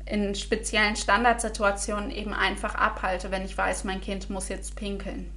in 0.06 0.36
speziellen 0.36 0.96
Standardsituationen 0.96 2.12
eben 2.12 2.34
einfach 2.34 2.76
abhalte, 2.76 3.32
wenn 3.32 3.46
ich 3.46 3.58
weiß, 3.58 3.84
mein 3.84 4.02
Kind 4.02 4.30
muss 4.30 4.50
jetzt 4.50 4.76
pinkeln. 4.76 5.32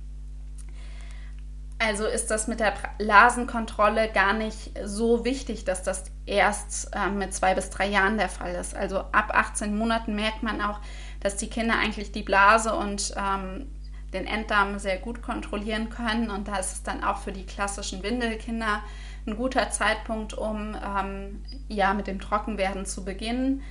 Also 1.80 2.06
ist 2.06 2.30
das 2.30 2.48
mit 2.48 2.58
der 2.58 2.74
Blasenkontrolle 2.98 4.10
gar 4.10 4.32
nicht 4.32 4.72
so 4.84 5.24
wichtig, 5.24 5.64
dass 5.64 5.84
das 5.84 6.04
erst 6.26 6.90
äh, 6.92 7.08
mit 7.08 7.32
zwei 7.32 7.54
bis 7.54 7.70
drei 7.70 7.86
Jahren 7.86 8.18
der 8.18 8.28
Fall 8.28 8.54
ist. 8.56 8.74
Also 8.74 8.98
ab 8.98 9.30
18 9.32 9.76
Monaten 9.76 10.16
merkt 10.16 10.42
man 10.42 10.60
auch, 10.60 10.80
dass 11.20 11.36
die 11.36 11.48
Kinder 11.48 11.78
eigentlich 11.78 12.10
die 12.10 12.24
Blase 12.24 12.74
und 12.74 13.14
ähm, 13.16 13.70
den 14.12 14.26
Enddarm 14.26 14.78
sehr 14.78 14.98
gut 14.98 15.22
kontrollieren 15.22 15.90
können. 15.90 16.30
Und 16.30 16.48
da 16.48 16.56
ist 16.56 16.72
es 16.72 16.82
dann 16.82 17.04
auch 17.04 17.18
für 17.18 17.32
die 17.32 17.46
klassischen 17.46 18.02
Windelkinder 18.02 18.82
ein 19.26 19.36
guter 19.36 19.70
Zeitpunkt, 19.70 20.34
um 20.34 20.74
ähm, 20.74 21.42
ja 21.68 21.92
mit 21.94 22.06
dem 22.06 22.20
Trockenwerden 22.20 22.86
zu 22.86 23.04
beginnen. 23.04 23.62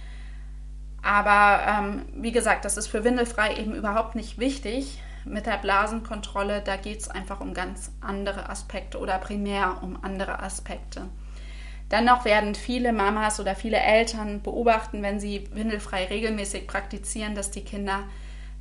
Aber 1.02 1.62
ähm, 1.68 2.06
wie 2.14 2.32
gesagt, 2.32 2.66
das 2.66 2.78
ist 2.78 2.88
für 2.88 3.04
Windelfrei 3.04 3.56
eben 3.56 3.74
überhaupt 3.74 4.16
nicht 4.16 4.40
wichtig 4.40 5.02
mit 5.26 5.46
der 5.46 5.58
Blasenkontrolle. 5.58 6.62
Da 6.62 6.78
geht 6.78 7.02
es 7.02 7.10
einfach 7.10 7.40
um 7.40 7.54
ganz 7.54 7.92
andere 8.02 8.50
Aspekte 8.50 9.00
oder 9.00 9.18
primär 9.18 9.80
um 9.82 10.04
andere 10.04 10.40
Aspekte. 10.40 11.08
Dennoch 11.92 12.26
werden 12.26 12.54
viele 12.54 12.92
Mamas 12.92 13.40
oder 13.40 13.56
viele 13.56 13.78
Eltern 13.78 14.42
beobachten, 14.42 15.02
wenn 15.02 15.20
sie 15.20 15.48
Windelfrei 15.54 16.06
regelmäßig 16.06 16.68
praktizieren, 16.68 17.34
dass 17.34 17.50
die 17.50 17.64
Kinder 17.64 18.04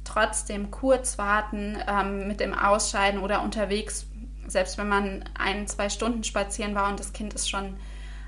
trotzdem 0.06 0.70
kurz 0.70 1.18
warten 1.18 1.76
ähm, 1.86 2.28
mit 2.28 2.40
dem 2.40 2.54
Ausscheiden 2.54 3.20
oder 3.20 3.42
unterwegs, 3.42 4.06
selbst 4.46 4.78
wenn 4.78 4.88
man 4.88 5.24
ein, 5.38 5.66
zwei 5.66 5.88
Stunden 5.88 6.24
spazieren 6.24 6.74
war 6.74 6.88
und 6.88 7.00
das 7.00 7.12
Kind 7.12 7.34
ist 7.34 7.50
schon 7.50 7.76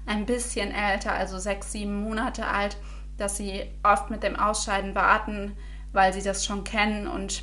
ein 0.07 0.27
bisschen 0.27 0.73
älter, 0.73 1.13
also 1.13 1.39
sechs, 1.39 1.73
sieben 1.73 2.03
Monate 2.03 2.47
alt, 2.47 2.77
dass 3.19 3.37
sie 3.37 3.65
oft 3.83 4.11
mit 4.11 4.23
dem 4.23 4.37
Ausscheiden 4.37 4.95
warten, 4.95 5.57
weil 5.93 6.13
sie 6.13 6.23
das 6.23 6.45
schon 6.45 6.65
kennen 6.65 7.07
und 7.07 7.43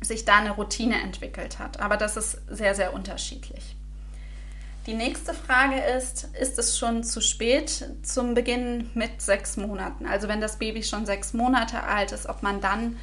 sich 0.00 0.24
da 0.24 0.38
eine 0.38 0.50
Routine 0.52 1.00
entwickelt 1.00 1.58
hat. 1.58 1.80
Aber 1.80 1.96
das 1.96 2.16
ist 2.16 2.38
sehr, 2.48 2.74
sehr 2.74 2.92
unterschiedlich. 2.92 3.76
Die 4.86 4.94
nächste 4.94 5.34
Frage 5.34 5.80
ist, 5.80 6.28
ist 6.40 6.58
es 6.58 6.78
schon 6.78 7.02
zu 7.02 7.20
spät 7.20 7.88
zum 8.02 8.34
Beginn 8.34 8.90
mit 8.94 9.20
sechs 9.20 9.56
Monaten? 9.56 10.06
Also 10.06 10.28
wenn 10.28 10.40
das 10.40 10.58
Baby 10.58 10.84
schon 10.84 11.06
sechs 11.06 11.32
Monate 11.32 11.82
alt 11.82 12.12
ist, 12.12 12.28
ob 12.28 12.44
man 12.44 12.60
dann 12.60 12.96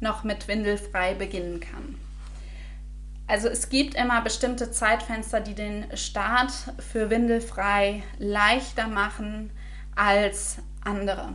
noch 0.00 0.24
mit 0.24 0.48
Windelfrei 0.48 1.14
beginnen 1.14 1.60
kann. 1.60 1.96
Also 3.26 3.48
es 3.48 3.68
gibt 3.68 3.94
immer 3.94 4.20
bestimmte 4.22 4.70
Zeitfenster, 4.70 5.40
die 5.40 5.54
den 5.54 5.84
Start 5.96 6.52
für 6.78 7.10
Windelfrei 7.10 8.02
leichter 8.18 8.86
machen 8.86 9.50
als 9.96 10.58
andere. 10.84 11.32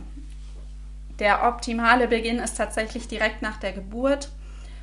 Der 1.18 1.46
optimale 1.46 2.08
Beginn 2.08 2.38
ist 2.38 2.56
tatsächlich 2.56 3.08
direkt 3.08 3.42
nach 3.42 3.58
der 3.58 3.72
Geburt 3.72 4.30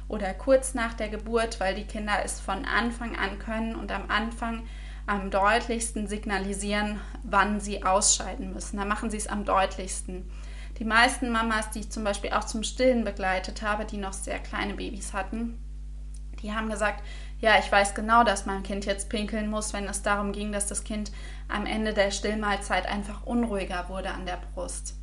oder 0.08 0.34
kurz 0.34 0.76
nach 0.76 0.94
der 0.94 1.10
Geburt, 1.10 1.60
weil 1.60 1.74
die 1.74 1.86
Kinder 1.86 2.24
es 2.24 2.40
von 2.40 2.66
Anfang 2.66 3.16
an 3.16 3.40
können 3.40 3.76
und 3.76 3.92
am 3.92 4.10
Anfang 4.10 4.64
am 5.08 5.32
deutlichsten 5.32 6.08
signalisieren, 6.08 7.02
wann 7.24 7.60
sie 7.60 7.84
ausscheiden 7.84 8.54
müssen. 8.54 8.78
Da 8.78 8.86
machen 8.86 9.10
sie 9.10 9.18
es 9.18 9.28
am 9.28 9.44
deutlichsten. 9.44 10.30
Die 10.80 10.86
meisten 10.86 11.30
Mamas, 11.30 11.70
die 11.72 11.82
ich 11.82 11.92
zum 11.92 12.06
Beispiel 12.06 12.32
auch 12.32 12.46
zum 12.46 12.64
Stillen 12.64 13.04
begleitet 13.04 13.62
habe, 13.62 13.86
die 13.86 13.98
noch 13.98 14.14
sehr 14.14 14.40
kleine 14.40 14.76
Babys 14.76 15.14
hatten, 15.14 15.60
die 16.42 16.54
haben 16.54 16.70
gesagt, 16.70 17.04
ja, 17.42 17.60
ich 17.60 17.70
weiß 17.70 17.96
genau, 17.96 18.24
dass 18.24 18.46
mein 18.46 18.64
Kind 18.64 18.86
jetzt 18.86 19.10
pinkeln 19.10 19.50
muss, 19.50 19.74
wenn 19.74 19.88
es 19.88 20.02
darum 20.02 20.32
ging, 20.32 20.52
dass 20.54 20.68
das 20.68 20.86
Kind 20.86 21.12
am 21.50 21.66
Ende 21.66 21.94
der 21.94 22.12
Stillmahlzeit 22.12 22.86
einfach 22.86 23.26
unruhiger 23.26 23.90
wurde 23.90 24.12
an 24.12 24.26
der 24.26 24.40
Brust. 24.54 24.96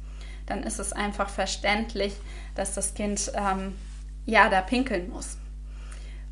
Dann 0.46 0.62
ist 0.62 0.78
es 0.78 0.92
einfach 0.92 1.28
verständlich, 1.28 2.14
dass 2.54 2.74
das 2.74 2.94
Kind 2.94 3.32
ähm, 3.34 3.74
ja 4.24 4.48
da 4.48 4.62
pinkeln 4.62 5.10
muss. 5.10 5.36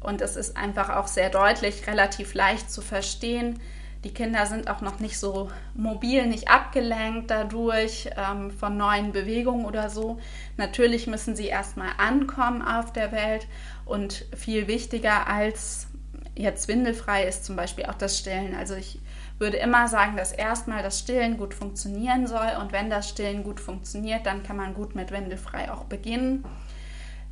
Und 0.00 0.20
es 0.20 0.36
ist 0.36 0.56
einfach 0.56 0.90
auch 0.90 1.06
sehr 1.06 1.30
deutlich, 1.30 1.86
relativ 1.86 2.34
leicht 2.34 2.70
zu 2.70 2.80
verstehen. 2.80 3.60
Die 4.04 4.12
Kinder 4.12 4.46
sind 4.46 4.68
auch 4.68 4.82
noch 4.82 5.00
nicht 5.00 5.18
so 5.18 5.50
mobil, 5.74 6.26
nicht 6.26 6.48
abgelenkt 6.48 7.30
dadurch 7.30 8.10
ähm, 8.16 8.50
von 8.50 8.76
neuen 8.76 9.12
Bewegungen 9.12 9.64
oder 9.64 9.88
so. 9.88 10.18
Natürlich 10.58 11.06
müssen 11.06 11.34
sie 11.34 11.46
erstmal 11.46 11.90
ankommen 11.96 12.60
auf 12.62 12.92
der 12.92 13.12
Welt 13.12 13.46
und 13.86 14.26
viel 14.36 14.68
wichtiger 14.68 15.26
als 15.26 15.88
jetzt 16.36 16.68
windelfrei 16.68 17.24
ist 17.24 17.44
zum 17.44 17.56
Beispiel 17.56 17.86
auch 17.86 17.94
das 17.94 18.18
Stillen. 18.18 18.54
Also 18.54 18.74
ich 18.74 18.98
würde 19.38 19.56
immer 19.56 19.88
sagen, 19.88 20.16
dass 20.16 20.32
erstmal 20.32 20.82
das 20.82 20.98
Stillen 20.98 21.36
gut 21.36 21.54
funktionieren 21.54 22.26
soll 22.26 22.52
und 22.60 22.72
wenn 22.72 22.90
das 22.90 23.08
Stillen 23.08 23.42
gut 23.42 23.60
funktioniert, 23.60 24.26
dann 24.26 24.42
kann 24.42 24.56
man 24.56 24.74
gut 24.74 24.94
mit 24.94 25.10
windelfrei 25.10 25.70
auch 25.72 25.84
beginnen. 25.84 26.44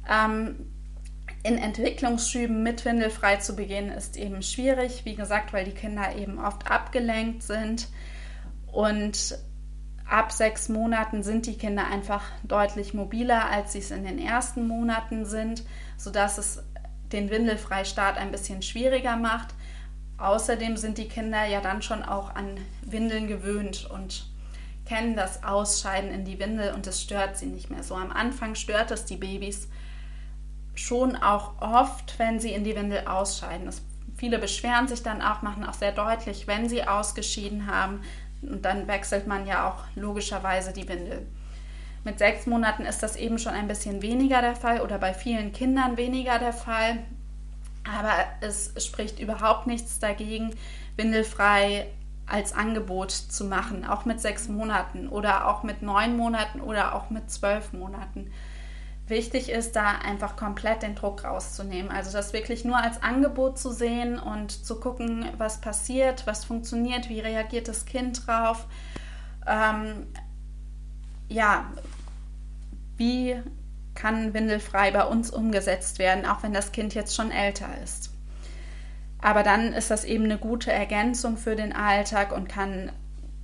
Ähm, 0.08 0.71
in 1.42 1.58
Entwicklungsschüben 1.58 2.62
mit 2.62 2.84
windelfrei 2.84 3.36
zu 3.36 3.56
beginnen 3.56 3.90
ist 3.90 4.16
eben 4.16 4.42
schwierig, 4.42 5.04
wie 5.04 5.16
gesagt, 5.16 5.52
weil 5.52 5.64
die 5.64 5.72
Kinder 5.72 6.14
eben 6.16 6.38
oft 6.38 6.70
abgelenkt 6.70 7.42
sind 7.42 7.88
und 8.70 9.38
ab 10.08 10.30
sechs 10.30 10.68
Monaten 10.68 11.22
sind 11.22 11.46
die 11.46 11.58
Kinder 11.58 11.86
einfach 11.86 12.22
deutlich 12.44 12.94
mobiler, 12.94 13.46
als 13.50 13.72
sie 13.72 13.78
es 13.78 13.90
in 13.90 14.04
den 14.04 14.18
ersten 14.18 14.68
Monaten 14.68 15.24
sind, 15.24 15.64
sodass 15.96 16.38
es 16.38 16.62
den 17.10 17.30
Windelfreistart 17.30 18.18
ein 18.18 18.30
bisschen 18.30 18.62
schwieriger 18.62 19.16
macht. 19.16 19.54
Außerdem 20.18 20.76
sind 20.76 20.98
die 20.98 21.08
Kinder 21.08 21.44
ja 21.44 21.60
dann 21.60 21.82
schon 21.82 22.02
auch 22.02 22.34
an 22.34 22.58
Windeln 22.82 23.26
gewöhnt 23.26 23.88
und 23.90 24.26
kennen 24.84 25.16
das 25.16 25.42
Ausscheiden 25.42 26.10
in 26.10 26.24
die 26.24 26.38
Windel 26.38 26.72
und 26.72 26.86
es 26.86 27.02
stört 27.02 27.36
sie 27.36 27.46
nicht 27.46 27.70
mehr 27.70 27.82
so. 27.82 27.96
Am 27.96 28.12
Anfang 28.12 28.54
stört 28.54 28.90
es 28.90 29.04
die 29.04 29.16
Babys 29.16 29.68
schon 30.74 31.16
auch 31.16 31.60
oft, 31.60 32.18
wenn 32.18 32.40
sie 32.40 32.52
in 32.52 32.64
die 32.64 32.74
Windel 32.74 33.06
ausscheiden. 33.06 33.66
Das, 33.66 33.82
viele 34.16 34.38
beschweren 34.38 34.88
sich 34.88 35.02
dann 35.02 35.22
auch, 35.22 35.42
machen 35.42 35.64
auch 35.64 35.74
sehr 35.74 35.92
deutlich, 35.92 36.46
wenn 36.46 36.68
sie 36.68 36.84
ausgeschieden 36.84 37.66
haben. 37.66 38.02
Und 38.42 38.64
dann 38.64 38.88
wechselt 38.88 39.26
man 39.26 39.46
ja 39.46 39.68
auch 39.70 39.84
logischerweise 39.94 40.72
die 40.72 40.88
Windel. 40.88 41.26
Mit 42.04 42.18
sechs 42.18 42.46
Monaten 42.46 42.84
ist 42.84 43.02
das 43.02 43.14
eben 43.14 43.38
schon 43.38 43.52
ein 43.52 43.68
bisschen 43.68 44.02
weniger 44.02 44.40
der 44.40 44.56
Fall 44.56 44.80
oder 44.80 44.98
bei 44.98 45.14
vielen 45.14 45.52
Kindern 45.52 45.96
weniger 45.96 46.38
der 46.38 46.52
Fall. 46.52 46.98
Aber 47.84 48.12
es 48.40 48.72
spricht 48.84 49.20
überhaupt 49.20 49.66
nichts 49.66 50.00
dagegen, 50.00 50.54
windelfrei 50.96 51.86
als 52.26 52.52
Angebot 52.52 53.10
zu 53.10 53.44
machen, 53.44 53.84
auch 53.84 54.04
mit 54.04 54.20
sechs 54.20 54.48
Monaten 54.48 55.08
oder 55.08 55.48
auch 55.48 55.62
mit 55.62 55.82
neun 55.82 56.16
Monaten 56.16 56.60
oder 56.60 56.94
auch 56.94 57.10
mit 57.10 57.30
zwölf 57.30 57.72
Monaten. 57.72 58.32
Wichtig 59.08 59.50
ist 59.50 59.74
da 59.74 59.98
einfach 59.98 60.36
komplett 60.36 60.82
den 60.82 60.94
Druck 60.94 61.24
rauszunehmen. 61.24 61.90
Also 61.90 62.12
das 62.12 62.32
wirklich 62.32 62.64
nur 62.64 62.76
als 62.76 63.02
Angebot 63.02 63.58
zu 63.58 63.72
sehen 63.72 64.18
und 64.18 64.64
zu 64.64 64.78
gucken, 64.78 65.26
was 65.38 65.60
passiert, 65.60 66.26
was 66.26 66.44
funktioniert, 66.44 67.08
wie 67.08 67.20
reagiert 67.20 67.68
das 67.68 67.84
Kind 67.84 68.26
drauf. 68.26 68.66
Ähm, 69.46 70.06
ja, 71.28 71.66
wie 72.96 73.42
kann 73.94 74.34
windelfrei 74.34 74.90
bei 74.92 75.04
uns 75.04 75.30
umgesetzt 75.30 75.98
werden, 75.98 76.24
auch 76.24 76.42
wenn 76.42 76.54
das 76.54 76.72
Kind 76.72 76.94
jetzt 76.94 77.14
schon 77.14 77.30
älter 77.30 77.68
ist. 77.82 78.10
Aber 79.20 79.42
dann 79.42 79.72
ist 79.72 79.90
das 79.90 80.04
eben 80.04 80.24
eine 80.24 80.38
gute 80.38 80.72
Ergänzung 80.72 81.36
für 81.36 81.56
den 81.56 81.72
Alltag 81.72 82.32
und 82.32 82.48
kann 82.48 82.90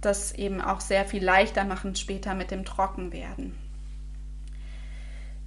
das 0.01 0.33
eben 0.33 0.61
auch 0.61 0.81
sehr 0.81 1.05
viel 1.05 1.25
leichter 1.25 1.65
machen 1.65 1.95
später 1.97 2.35
mit 2.35 2.51
dem 2.51 2.65
Trockenwerden. 2.65 3.68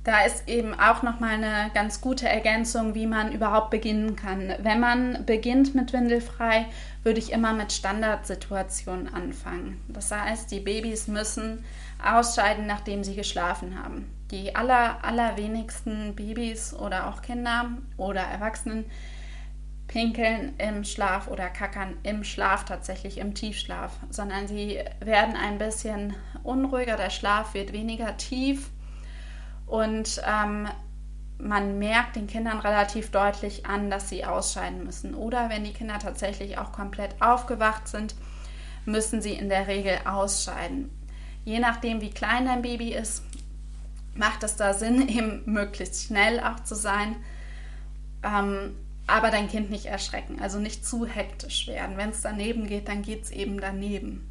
Da 0.04 0.22
ist 0.26 0.48
eben 0.48 0.74
auch 0.74 1.04
nochmal 1.04 1.36
eine 1.36 1.70
ganz 1.76 2.02
gute 2.02 2.28
Ergänzung, 2.28 2.96
wie 2.96 3.06
man 3.06 3.32
überhaupt 3.32 3.70
beginnen 3.70 4.16
kann. 4.16 4.52
Wenn 4.60 4.80
man 4.80 5.26
beginnt 5.28 5.76
mit 5.76 5.94
Windelfrei, 5.94 6.66
würde 7.04 7.20
ich 7.20 7.32
immer 7.32 7.54
mit 7.54 7.72
Standardsituationen 7.72 9.14
anfangen. 9.14 9.80
Das 9.90 10.12
heißt, 10.12 10.50
die 10.50 10.60
Babys 10.60 11.08
müssen 11.08 11.64
ausscheiden, 12.04 12.66
nachdem 12.66 13.04
sie 13.04 13.16
geschlafen 13.16 13.78
haben. 13.84 14.12
Die 14.32 14.56
aller, 14.56 15.04
allerwenigsten 15.04 16.16
Babys 16.16 16.74
oder 16.74 17.08
auch 17.08 17.22
Kinder 17.22 17.70
oder 17.98 18.22
Erwachsenen 18.22 18.86
pinkeln 19.88 20.54
im 20.58 20.84
Schlaf 20.84 21.28
oder 21.28 21.50
kackern 21.50 21.96
im 22.02 22.24
Schlaf 22.24 22.66
tatsächlich 22.66 23.20
im 23.20 23.36
Tiefschlaf, 23.36 23.92
sondern 24.10 24.48
sie 24.48 24.80
werden 25.02 25.36
ein 25.36 25.60
bisschen 25.60 26.16
unruhiger, 26.44 26.96
der 26.96 27.10
Schlaf 27.10 27.54
wird 27.54 27.74
weniger 27.74 28.16
tief 28.18 28.72
und 29.72 30.22
ähm, 30.28 30.68
man 31.38 31.80
merkt 31.80 32.18
den 32.18 32.28
Kindern 32.28 32.60
relativ 32.60 33.10
deutlich 33.10 33.66
an, 33.66 33.90
dass 33.90 34.10
sie 34.10 34.26
ausscheiden 34.26 34.84
müssen. 34.84 35.16
Oder 35.16 35.50
wenn 35.50 35.64
die 35.64 35.72
Kinder 35.72 35.98
tatsächlich 35.98 36.58
auch 36.58 36.74
komplett 36.74 37.22
aufgewacht 37.22 37.88
sind, 37.88 38.14
müssen 38.86 39.22
sie 39.22 39.32
in 39.32 39.48
der 39.48 39.68
Regel 39.68 39.98
ausscheiden. 40.04 40.90
Je 41.46 41.60
nachdem, 41.60 42.02
wie 42.02 42.10
klein 42.10 42.48
dein 42.48 42.62
Baby 42.62 42.94
ist, 42.94 43.24
macht 44.14 44.44
es 44.44 44.58
da 44.58 44.74
Sinn, 44.74 45.08
eben 45.08 45.44
möglichst 45.46 46.04
schnell 46.04 46.42
auch 46.42 46.60
zu 46.60 46.76
sein. 46.76 47.16
Ähm, 48.24 48.76
aber 49.08 49.32
dein 49.32 49.48
Kind 49.48 49.72
nicht 49.72 49.86
erschrecken, 49.86 50.42
also 50.42 50.60
nicht 50.60 50.86
zu 50.86 51.06
hektisch 51.06 51.68
werden. 51.68 51.96
Wenn 51.96 52.10
es 52.10 52.20
daneben 52.20 52.68
geht, 52.68 52.90
dann 52.90 53.04
geht 53.04 53.24
es 53.24 53.32
eben 53.32 53.62
daneben. 53.62 54.30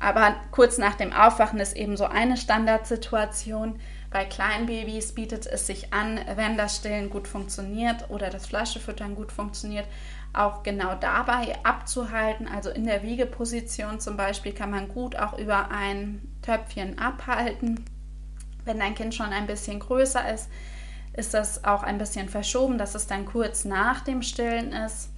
Aber 0.00 0.36
kurz 0.52 0.78
nach 0.78 0.94
dem 0.94 1.12
Aufwachen 1.12 1.60
ist 1.60 1.76
eben 1.76 1.98
so 1.98 2.06
eine 2.06 2.38
Standardsituation. 2.38 3.78
Bei 4.10 4.24
kleinen 4.24 4.66
Babys 4.66 5.12
bietet 5.12 5.46
es 5.46 5.68
sich 5.68 5.92
an, 5.92 6.18
wenn 6.34 6.56
das 6.56 6.76
Stillen 6.76 7.10
gut 7.10 7.28
funktioniert 7.28 8.10
oder 8.10 8.28
das 8.28 8.46
Flaschefüttern 8.46 9.14
gut 9.14 9.30
funktioniert, 9.30 9.86
auch 10.32 10.64
genau 10.64 10.96
dabei 10.96 11.56
abzuhalten. 11.64 12.48
Also 12.48 12.70
in 12.70 12.86
der 12.86 13.04
Wiegeposition 13.04 14.00
zum 14.00 14.16
Beispiel 14.16 14.52
kann 14.52 14.72
man 14.72 14.88
gut 14.88 15.14
auch 15.14 15.38
über 15.38 15.70
ein 15.70 16.20
Töpfchen 16.42 16.98
abhalten. 16.98 17.84
Wenn 18.64 18.80
dein 18.80 18.96
Kind 18.96 19.14
schon 19.14 19.32
ein 19.32 19.46
bisschen 19.46 19.78
größer 19.78 20.32
ist, 20.32 20.48
ist 21.12 21.32
das 21.32 21.64
auch 21.64 21.84
ein 21.84 21.98
bisschen 21.98 22.28
verschoben, 22.28 22.78
dass 22.78 22.96
es 22.96 23.06
dann 23.06 23.26
kurz 23.26 23.64
nach 23.64 24.00
dem 24.00 24.22
Stillen 24.22 24.72
ist. 24.72 25.10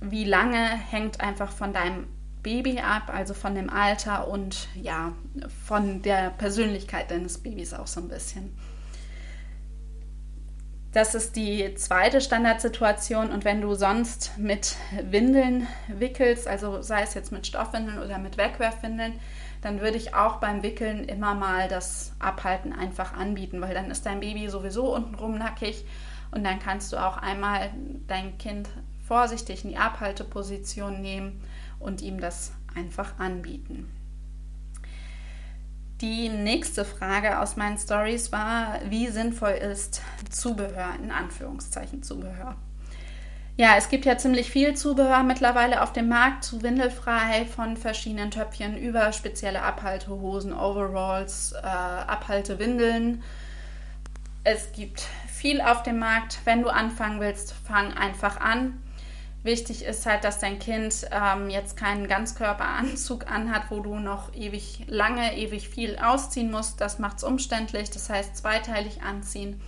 Wie 0.00 0.24
lange 0.24 0.68
hängt 0.68 1.20
einfach 1.20 1.52
von 1.52 1.72
deinem 1.72 2.06
Baby 2.44 2.78
ab, 2.78 3.10
also 3.12 3.34
von 3.34 3.56
dem 3.56 3.68
Alter 3.68 4.28
und 4.28 4.68
ja, 4.80 5.12
von 5.66 6.02
der 6.02 6.30
Persönlichkeit 6.30 7.10
deines 7.10 7.38
Babys 7.38 7.74
auch 7.74 7.88
so 7.88 8.00
ein 8.00 8.08
bisschen. 8.08 8.56
Das 10.92 11.16
ist 11.16 11.34
die 11.34 11.74
zweite 11.74 12.20
Standardsituation. 12.20 13.32
Und 13.32 13.44
wenn 13.44 13.60
du 13.60 13.74
sonst 13.74 14.38
mit 14.38 14.76
Windeln 15.02 15.66
wickelst, 15.88 16.46
also 16.46 16.82
sei 16.82 17.02
es 17.02 17.14
jetzt 17.14 17.32
mit 17.32 17.48
Stoffwindeln 17.48 17.98
oder 17.98 18.18
mit 18.18 18.36
Wegwerfwindeln, 18.36 19.18
dann 19.60 19.80
würde 19.80 19.96
ich 19.96 20.14
auch 20.14 20.36
beim 20.36 20.62
Wickeln 20.62 21.02
immer 21.02 21.34
mal 21.34 21.66
das 21.66 22.12
Abhalten 22.20 22.72
einfach 22.72 23.12
anbieten, 23.12 23.60
weil 23.60 23.74
dann 23.74 23.90
ist 23.90 24.06
dein 24.06 24.20
Baby 24.20 24.48
sowieso 24.48 24.94
untenrum 24.94 25.36
nackig 25.36 25.84
und 26.30 26.44
dann 26.44 26.60
kannst 26.60 26.92
du 26.92 26.98
auch 26.98 27.16
einmal 27.16 27.70
dein 28.06 28.38
Kind 28.38 28.68
vorsichtig 29.08 29.64
in 29.64 29.70
die 29.70 29.78
Abhalteposition 29.78 31.00
nehmen 31.00 31.40
und 31.84 32.02
ihm 32.02 32.20
das 32.20 32.52
einfach 32.74 33.18
anbieten. 33.18 33.88
Die 36.00 36.28
nächste 36.28 36.84
Frage 36.84 37.38
aus 37.38 37.56
meinen 37.56 37.78
Stories 37.78 38.32
war, 38.32 38.80
wie 38.88 39.06
sinnvoll 39.08 39.52
ist 39.52 40.02
Zubehör, 40.28 40.94
in 41.00 41.10
Anführungszeichen 41.10 42.02
Zubehör. 42.02 42.56
Ja, 43.56 43.76
es 43.76 43.88
gibt 43.88 44.04
ja 44.04 44.18
ziemlich 44.18 44.50
viel 44.50 44.74
Zubehör 44.74 45.22
mittlerweile 45.22 45.80
auf 45.80 45.92
dem 45.92 46.08
Markt, 46.08 46.42
zu 46.42 46.64
windelfrei, 46.64 47.46
von 47.46 47.76
verschiedenen 47.76 48.32
Töpfchen 48.32 48.76
über 48.76 49.12
spezielle 49.12 49.62
Abhaltehosen, 49.62 50.52
Overalls, 50.52 51.52
äh, 51.52 51.66
Abhaltewindeln. 51.66 53.22
Es 54.42 54.72
gibt 54.72 55.06
viel 55.28 55.60
auf 55.60 55.84
dem 55.84 56.00
Markt. 56.00 56.40
Wenn 56.44 56.62
du 56.62 56.68
anfangen 56.68 57.20
willst, 57.20 57.52
fang 57.52 57.92
einfach 57.92 58.40
an. 58.40 58.82
Wichtig 59.44 59.84
ist 59.84 60.06
halt, 60.06 60.24
dass 60.24 60.38
dein 60.38 60.58
Kind 60.58 61.06
ähm, 61.10 61.50
jetzt 61.50 61.76
keinen 61.76 62.08
Ganzkörperanzug 62.08 63.30
anhat, 63.30 63.64
wo 63.68 63.80
du 63.80 63.96
noch 63.96 64.34
ewig 64.34 64.86
lange, 64.88 65.36
ewig 65.36 65.68
viel 65.68 65.98
ausziehen 65.98 66.50
musst. 66.50 66.80
Das 66.80 66.98
macht 66.98 67.18
es 67.18 67.24
umständlich. 67.24 67.90
Das 67.90 68.08
heißt, 68.08 68.38
zweiteilig 68.38 69.02
anziehen. 69.02 69.60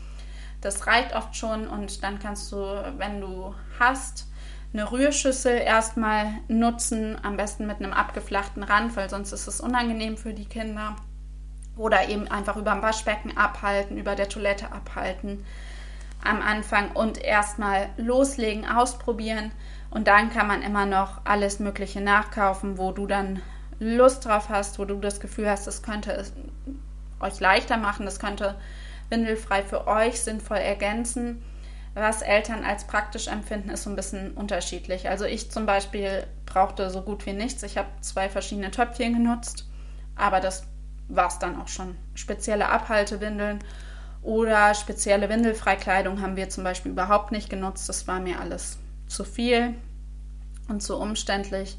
Das 0.62 0.86
reicht 0.86 1.14
oft 1.14 1.36
schon 1.36 1.68
und 1.68 2.02
dann 2.02 2.18
kannst 2.18 2.50
du, 2.52 2.56
wenn 2.96 3.20
du 3.20 3.54
hast, 3.78 4.26
eine 4.72 4.90
Rührschüssel 4.90 5.58
erstmal 5.58 6.26
nutzen, 6.48 7.18
am 7.22 7.36
besten 7.36 7.66
mit 7.66 7.76
einem 7.76 7.92
abgeflachten 7.92 8.62
Rand, 8.62 8.96
weil 8.96 9.10
sonst 9.10 9.32
ist 9.32 9.46
es 9.46 9.60
unangenehm 9.60 10.16
für 10.16 10.32
die 10.32 10.46
Kinder. 10.46 10.96
Oder 11.76 12.08
eben 12.08 12.28
einfach 12.28 12.56
über 12.56 12.72
dem 12.72 12.80
Waschbecken 12.80 13.36
abhalten, 13.36 13.98
über 13.98 14.14
der 14.14 14.30
Toilette 14.30 14.72
abhalten 14.72 15.44
am 16.22 16.42
Anfang 16.42 16.92
und 16.92 17.22
erstmal 17.22 17.90
loslegen, 17.96 18.66
ausprobieren. 18.66 19.52
Und 19.90 20.08
dann 20.08 20.30
kann 20.30 20.46
man 20.46 20.62
immer 20.62 20.86
noch 20.86 21.20
alles 21.24 21.58
Mögliche 21.58 22.00
nachkaufen, 22.00 22.78
wo 22.78 22.92
du 22.92 23.06
dann 23.06 23.42
Lust 23.78 24.24
drauf 24.24 24.48
hast, 24.48 24.78
wo 24.78 24.84
du 24.84 24.96
das 24.96 25.20
Gefühl 25.20 25.48
hast, 25.48 25.66
das 25.66 25.82
könnte 25.82 26.12
es 26.12 26.32
euch 27.20 27.40
leichter 27.40 27.76
machen, 27.76 28.06
das 28.06 28.18
könnte 28.18 28.56
windelfrei 29.10 29.62
für 29.62 29.86
euch 29.86 30.20
sinnvoll 30.20 30.58
ergänzen. 30.58 31.42
Was 31.94 32.20
Eltern 32.20 32.62
als 32.64 32.86
praktisch 32.86 33.28
empfinden, 33.28 33.70
ist 33.70 33.84
so 33.84 33.90
ein 33.90 33.96
bisschen 33.96 34.32
unterschiedlich. 34.32 35.08
Also 35.08 35.24
ich 35.24 35.50
zum 35.50 35.64
Beispiel 35.64 36.26
brauchte 36.44 36.90
so 36.90 37.00
gut 37.00 37.24
wie 37.24 37.32
nichts. 37.32 37.62
Ich 37.62 37.78
habe 37.78 37.88
zwei 38.02 38.28
verschiedene 38.28 38.70
Töpfchen 38.70 39.14
genutzt, 39.14 39.66
aber 40.14 40.40
das 40.40 40.66
war 41.08 41.28
es 41.28 41.38
dann 41.38 41.58
auch 41.60 41.68
schon. 41.68 41.96
Spezielle 42.14 42.68
Abhaltewindeln 42.68 43.60
oder 44.26 44.74
spezielle 44.74 45.28
Windelfreikleidung 45.28 46.20
haben 46.20 46.34
wir 46.34 46.48
zum 46.48 46.64
Beispiel 46.64 46.90
überhaupt 46.90 47.30
nicht 47.30 47.48
genutzt. 47.48 47.88
Das 47.88 48.08
war 48.08 48.18
mir 48.18 48.40
alles 48.40 48.76
zu 49.06 49.22
viel 49.22 49.74
und 50.68 50.82
zu 50.82 50.96
umständlich, 50.96 51.78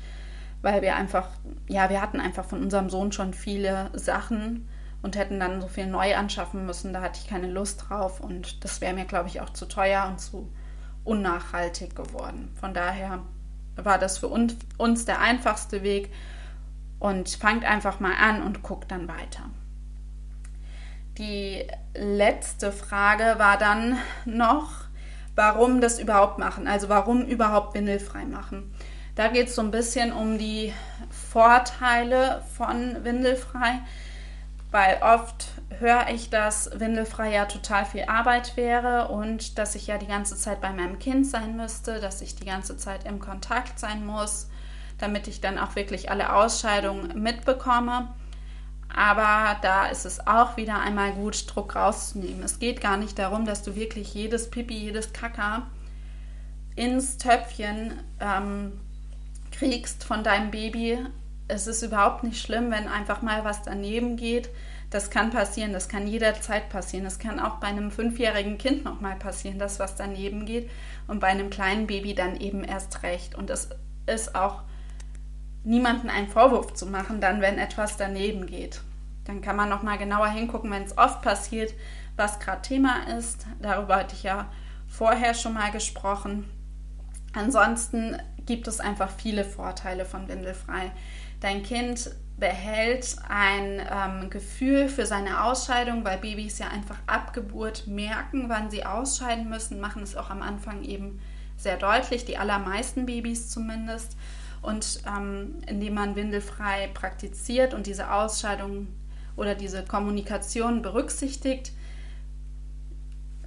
weil 0.62 0.82
wir 0.82 0.96
einfach, 0.96 1.28
ja, 1.68 1.90
wir 1.90 2.02
hatten 2.02 2.22
einfach 2.22 2.46
von 2.46 2.64
unserem 2.64 2.90
Sohn 2.90 3.12
schon 3.12 3.34
viele 3.34 3.92
Sachen 3.94 4.70
und 5.02 5.18
hätten 5.18 5.42
dann 5.42 5.60
so 5.60 5.68
viel 5.68 5.88
neu 5.88 6.16
anschaffen 6.16 6.66
müssen. 6.66 6.94
Da 6.94 7.02
hatte 7.02 7.20
ich 7.22 7.30
keine 7.30 7.52
Lust 7.52 7.84
drauf 7.90 8.22
und 8.22 8.64
das 8.64 8.80
wäre 8.80 8.94
mir, 8.94 9.06
glaube 9.06 9.28
ich, 9.28 9.42
auch 9.42 9.50
zu 9.50 9.66
teuer 9.66 10.08
und 10.08 10.22
zu 10.22 10.50
unnachhaltig 11.04 11.98
geworden. 11.98 12.54
Von 12.58 12.74
daher 12.74 13.20
war 13.76 14.00
das 14.00 14.20
für 14.20 14.30
uns, 14.30 15.06
der 15.06 15.20
einfachste 15.20 15.84
Weg 15.84 16.14
und 17.00 17.28
fangt 17.28 17.66
einfach 17.66 18.00
mal 18.00 18.16
an 18.18 18.42
und 18.42 18.64
guckt 18.64 18.90
dann 18.90 19.10
weiter. 19.10 19.50
Die 21.18 21.66
letzte 21.96 22.72
Frage 22.72 23.36
war 23.38 23.58
dann 23.58 23.98
noch, 24.26 24.70
warum 25.36 25.82
das 25.82 26.00
überhaupt 26.00 26.38
machen, 26.38 26.68
also 26.68 26.90
warum 26.90 27.26
überhaupt 27.26 27.74
windelfrei 27.74 28.26
machen. 28.26 28.72
Da 29.16 29.30
geht 29.30 29.48
es 29.48 29.56
so 29.56 29.64
ein 29.64 29.72
bisschen 29.72 30.14
um 30.14 30.38
die 30.38 30.74
Vorteile 31.10 32.44
von 32.56 33.04
windelfrei, 33.04 33.80
weil 34.70 35.00
oft 35.02 35.48
höre 35.80 36.10
ich, 36.10 36.30
dass 36.30 36.80
windelfrei 36.80 37.34
ja 37.34 37.46
total 37.46 37.86
viel 37.86 38.04
Arbeit 38.04 38.56
wäre 38.56 39.08
und 39.08 39.58
dass 39.58 39.74
ich 39.74 39.88
ja 39.88 39.98
die 39.98 40.06
ganze 40.06 40.36
Zeit 40.36 40.62
bei 40.62 40.72
meinem 40.72 41.00
Kind 41.00 41.26
sein 41.26 41.58
müsste, 41.58 42.00
dass 42.00 42.22
ich 42.22 42.36
die 42.36 42.46
ganze 42.46 42.78
Zeit 42.78 43.06
im 43.06 43.20
Kontakt 43.20 43.80
sein 43.80 44.06
muss, 44.06 44.50
damit 45.00 45.28
ich 45.28 45.42
dann 45.42 45.58
auch 45.58 45.76
wirklich 45.76 46.12
alle 46.12 46.34
Ausscheidungen 46.34 47.20
mitbekomme. 47.22 48.10
Aber 48.98 49.56
da 49.62 49.86
ist 49.86 50.08
es 50.08 50.26
auch 50.26 50.58
wieder 50.58 50.80
einmal 50.80 51.14
gut, 51.14 51.46
Druck 51.54 51.76
rauszunehmen. 51.76 52.42
Es 52.42 52.58
geht 52.58 52.82
gar 52.82 52.98
nicht 52.98 53.20
darum, 53.20 53.46
dass 53.46 53.62
du 53.62 53.76
wirklich 53.76 54.16
jedes 54.16 54.50
Pipi, 54.50 54.74
jedes 54.74 55.14
Kacker 55.14 55.68
ins 56.76 57.20
Töpfchen 57.20 58.00
ähm, 58.20 58.74
kriegst 59.52 60.04
von 60.04 60.24
deinem 60.24 60.50
Baby. 60.50 60.98
Es 61.48 61.68
ist 61.68 61.84
überhaupt 61.84 62.24
nicht 62.24 62.42
schlimm, 62.42 62.72
wenn 62.72 62.88
einfach 62.88 63.22
mal 63.22 63.46
was 63.46 63.62
daneben 63.62 64.18
geht. 64.18 64.50
Das 64.90 65.12
kann 65.12 65.30
passieren, 65.30 65.74
das 65.74 65.90
kann 65.90 66.08
jederzeit 66.08 66.70
passieren. 66.70 67.06
Das 67.06 67.20
kann 67.20 67.40
auch 67.40 67.58
bei 67.60 67.68
einem 67.68 67.92
fünfjährigen 67.92 68.58
Kind 68.58 68.84
nochmal 68.84 69.16
passieren, 69.16 69.60
dass 69.60 69.80
was 69.80 69.96
daneben 69.96 70.48
geht. 70.48 70.72
Und 71.06 71.20
bei 71.20 71.28
einem 71.28 71.52
kleinen 71.52 71.86
Baby 71.86 72.16
dann 72.16 72.36
eben 72.36 72.64
erst 72.64 73.04
recht. 73.04 73.36
Und 73.36 73.52
es 73.52 73.70
ist 74.08 74.34
auch 74.34 74.64
niemanden 75.68 76.10
einen 76.10 76.30
Vorwurf 76.30 76.74
zu 76.74 76.86
machen, 76.86 77.20
dann 77.20 77.42
wenn 77.42 77.60
etwas 77.60 77.98
daneben 77.98 78.46
geht. 78.48 78.82
Dann 79.26 79.42
kann 79.42 79.58
man 79.58 79.70
noch 79.70 79.84
mal 79.84 79.98
genauer 79.98 80.30
hingucken, 80.30 80.72
wenn 80.72 80.84
es 80.84 80.98
oft 80.98 81.22
passiert, 81.22 81.74
was 82.16 82.40
gerade 82.40 82.62
Thema 82.62 83.04
ist. 83.18 83.46
Darüber 83.62 83.98
hatte 83.98 84.16
ich 84.16 84.24
ja 84.24 84.50
vorher 84.88 85.34
schon 85.34 85.54
mal 85.54 85.72
gesprochen. 85.72 86.50
Ansonsten 87.34 88.18
gibt 88.46 88.68
es 88.68 88.80
einfach 88.80 89.10
viele 89.12 89.44
Vorteile 89.44 90.06
von 90.06 90.30
Windelfrei. 90.30 90.92
Dein 91.42 91.62
Kind 91.64 92.12
behält 92.38 93.18
ein 93.28 93.82
ähm, 93.92 94.30
Gefühl 94.30 94.88
für 94.88 95.06
seine 95.06 95.44
Ausscheidung, 95.44 96.06
weil 96.06 96.20
Babys 96.20 96.60
ja 96.60 96.70
einfach 96.70 96.98
ab 97.08 97.34
Geburt 97.34 97.88
merken, 97.88 98.48
wann 98.48 98.72
sie 98.72 98.86
ausscheiden 98.86 99.50
müssen, 99.50 99.82
machen 99.82 100.04
es 100.04 100.16
auch 100.16 100.30
am 100.30 100.42
Anfang 100.42 100.84
eben 100.84 101.20
sehr 101.58 101.78
deutlich, 101.78 102.24
die 102.26 102.38
allermeisten 102.38 103.06
Babys 103.06 103.50
zumindest. 103.50 104.16
Und 104.62 105.02
ähm, 105.08 105.60
indem 105.68 105.94
man 105.94 106.16
windelfrei 106.16 106.88
praktiziert 106.94 107.74
und 107.74 107.88
diese 107.88 108.12
Ausscheidung 108.12 108.88
oder 109.36 109.56
diese 109.56 109.84
Kommunikation 109.84 110.82
berücksichtigt, 110.82 111.72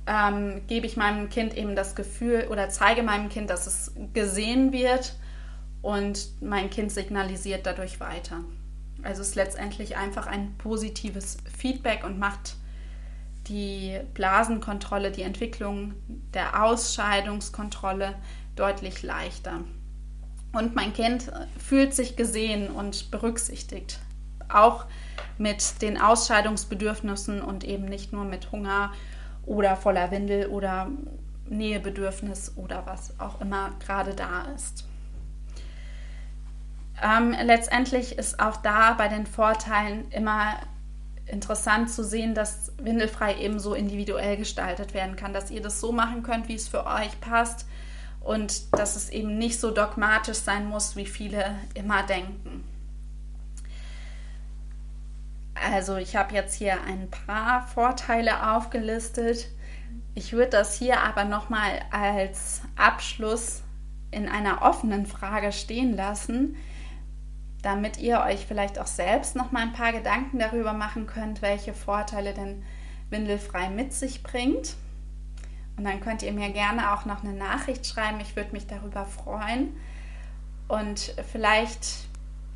ähm, 0.06 0.62
gebe 0.66 0.86
ich 0.86 0.96
meinem 0.96 1.28
Kind 1.28 1.56
eben 1.56 1.76
das 1.76 1.94
Gefühl 1.94 2.48
oder 2.50 2.68
zeige 2.68 3.02
meinem 3.02 3.28
Kind, 3.28 3.50
dass 3.50 3.66
es 3.66 3.92
gesehen 4.12 4.72
wird 4.72 5.14
und 5.82 6.40
mein 6.40 6.70
Kind 6.70 6.92
signalisiert 6.92 7.66
dadurch 7.66 8.00
weiter. 8.00 8.40
Also 9.02 9.22
es 9.22 9.28
ist 9.28 9.34
letztendlich 9.34 9.96
einfach 9.96 10.26
ein 10.26 10.56
positives 10.58 11.38
Feedback 11.56 12.04
und 12.04 12.18
macht 12.18 12.56
die 13.46 13.98
Blasenkontrolle, 14.14 15.10
die 15.10 15.22
Entwicklung 15.22 15.94
der 16.34 16.62
Ausscheidungskontrolle 16.62 18.14
deutlich 18.56 19.02
leichter. 19.02 19.60
Und 20.52 20.74
mein 20.74 20.92
Kind 20.92 21.30
fühlt 21.58 21.94
sich 21.94 22.16
gesehen 22.16 22.70
und 22.70 23.10
berücksichtigt. 23.10 24.00
Auch 24.48 24.86
mit 25.38 25.80
den 25.80 26.00
Ausscheidungsbedürfnissen 26.00 27.40
und 27.40 27.64
eben 27.64 27.84
nicht 27.84 28.12
nur 28.12 28.24
mit 28.24 28.50
Hunger 28.50 28.92
oder 29.46 29.76
voller 29.76 30.10
Windel 30.10 30.46
oder 30.48 30.88
Nähebedürfnis 31.48 32.52
oder 32.56 32.84
was 32.86 33.18
auch 33.18 33.40
immer 33.40 33.70
gerade 33.84 34.14
da 34.14 34.42
ist. 34.54 34.84
Ähm, 37.02 37.34
letztendlich 37.42 38.18
ist 38.18 38.40
auch 38.40 38.58
da 38.58 38.92
bei 38.94 39.08
den 39.08 39.26
Vorteilen 39.26 40.10
immer 40.10 40.56
interessant 41.26 41.90
zu 41.90 42.04
sehen, 42.04 42.34
dass 42.34 42.72
Windelfrei 42.78 43.38
eben 43.38 43.58
so 43.58 43.74
individuell 43.74 44.36
gestaltet 44.36 44.94
werden 44.94 45.16
kann, 45.16 45.32
dass 45.32 45.50
ihr 45.50 45.62
das 45.62 45.80
so 45.80 45.92
machen 45.92 46.22
könnt, 46.22 46.48
wie 46.48 46.54
es 46.54 46.68
für 46.68 46.86
euch 46.86 47.20
passt 47.20 47.66
und 48.20 48.78
dass 48.78 48.96
es 48.96 49.11
eben 49.11 49.38
nicht 49.38 49.59
so 49.59 49.70
dogmatisch 49.70 50.38
sein 50.38 50.68
muss, 50.68 50.96
wie 50.96 51.06
viele 51.06 51.56
immer 51.74 52.02
denken. 52.02 52.64
Also 55.54 55.96
ich 55.96 56.16
habe 56.16 56.35
jetzt 56.35 56.54
hier 56.54 56.83
ein 56.85 57.11
paar 57.11 57.66
Vorteile 57.66 58.52
aufgelistet. 58.52 59.48
Ich 60.14 60.33
würde 60.33 60.50
das 60.50 60.74
hier 60.74 61.00
aber 61.00 61.24
nochmal 61.24 61.80
als 61.90 62.62
Abschluss 62.76 63.62
in 64.11 64.28
einer 64.28 64.62
offenen 64.62 65.06
Frage 65.06 65.52
stehen 65.52 65.96
lassen. 65.96 66.56
damit 67.62 67.98
ihr 67.98 68.20
euch 68.20 68.46
vielleicht 68.46 68.78
auch 68.78 68.87
selbst 68.87 69.37
noch 69.37 69.52
mal 69.52 69.62
ein 69.62 69.72
paar 69.72 69.92
Gedanken 69.92 70.38
darüber 70.38 70.72
machen 70.72 71.06
könnt, 71.06 71.42
welche 71.42 71.74
Vorteile 71.74 72.33
denn 72.33 72.62
Windelfrei 73.11 73.68
mit 73.68 73.92
sich 73.92 74.22
bringt. 74.22 74.76
Und 75.80 75.86
dann 75.86 76.02
könnt 76.02 76.22
ihr 76.22 76.32
mir 76.32 76.50
gerne 76.50 76.92
auch 76.92 77.06
noch 77.06 77.24
eine 77.24 77.32
Nachricht 77.32 77.86
schreiben. 77.86 78.20
Ich 78.20 78.36
würde 78.36 78.52
mich 78.52 78.66
darüber 78.66 79.06
freuen. 79.06 79.74
Und 80.68 81.14
vielleicht 81.32 81.86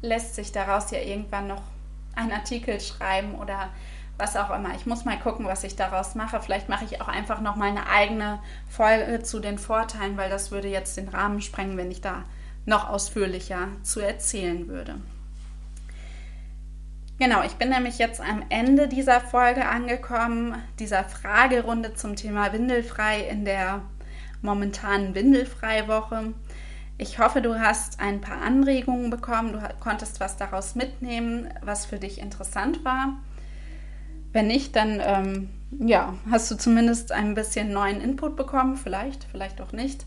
lässt 0.02 0.34
sich 0.34 0.52
daraus 0.52 0.90
ja 0.90 0.98
irgendwann 0.98 1.46
noch 1.46 1.62
ein 2.16 2.30
Artikel 2.30 2.78
schreiben 2.78 3.36
oder 3.36 3.70
was 4.18 4.36
auch 4.36 4.50
immer. 4.50 4.74
Ich 4.74 4.84
muss 4.84 5.06
mal 5.06 5.18
gucken, 5.18 5.46
was 5.46 5.64
ich 5.64 5.74
daraus 5.74 6.14
mache. 6.14 6.38
Vielleicht 6.42 6.68
mache 6.68 6.84
ich 6.84 7.00
auch 7.00 7.08
einfach 7.08 7.40
noch 7.40 7.56
mal 7.56 7.70
eine 7.70 7.88
eigene 7.88 8.40
Folge 8.68 9.22
zu 9.22 9.40
den 9.40 9.56
Vorteilen, 9.56 10.18
weil 10.18 10.28
das 10.28 10.50
würde 10.50 10.68
jetzt 10.68 10.98
den 10.98 11.08
Rahmen 11.08 11.40
sprengen, 11.40 11.78
wenn 11.78 11.90
ich 11.90 12.02
da 12.02 12.24
noch 12.66 12.90
ausführlicher 12.90 13.68
zu 13.82 14.00
erzählen 14.00 14.68
würde. 14.68 14.96
Genau, 17.18 17.44
ich 17.44 17.52
bin 17.52 17.68
nämlich 17.68 17.98
jetzt 17.98 18.20
am 18.20 18.42
Ende 18.48 18.88
dieser 18.88 19.20
Folge 19.20 19.66
angekommen, 19.66 20.60
dieser 20.80 21.04
Fragerunde 21.04 21.94
zum 21.94 22.16
Thema 22.16 22.52
Windelfrei 22.52 23.20
in 23.20 23.44
der 23.44 23.82
momentanen 24.42 25.14
Windelfrei-Woche. 25.14 26.34
Ich 26.98 27.20
hoffe, 27.20 27.40
du 27.40 27.60
hast 27.60 28.00
ein 28.00 28.20
paar 28.20 28.42
Anregungen 28.42 29.10
bekommen, 29.10 29.52
du 29.52 29.60
konntest 29.78 30.18
was 30.18 30.36
daraus 30.36 30.74
mitnehmen, 30.74 31.48
was 31.62 31.86
für 31.86 31.98
dich 31.98 32.20
interessant 32.20 32.84
war. 32.84 33.16
Wenn 34.32 34.48
nicht, 34.48 34.74
dann 34.74 35.00
ähm, 35.00 35.50
ja, 35.78 36.14
hast 36.28 36.50
du 36.50 36.56
zumindest 36.56 37.12
ein 37.12 37.34
bisschen 37.34 37.72
neuen 37.72 38.00
Input 38.00 38.36
bekommen, 38.36 38.76
vielleicht, 38.76 39.24
vielleicht 39.30 39.60
auch 39.60 39.72
nicht. 39.72 40.04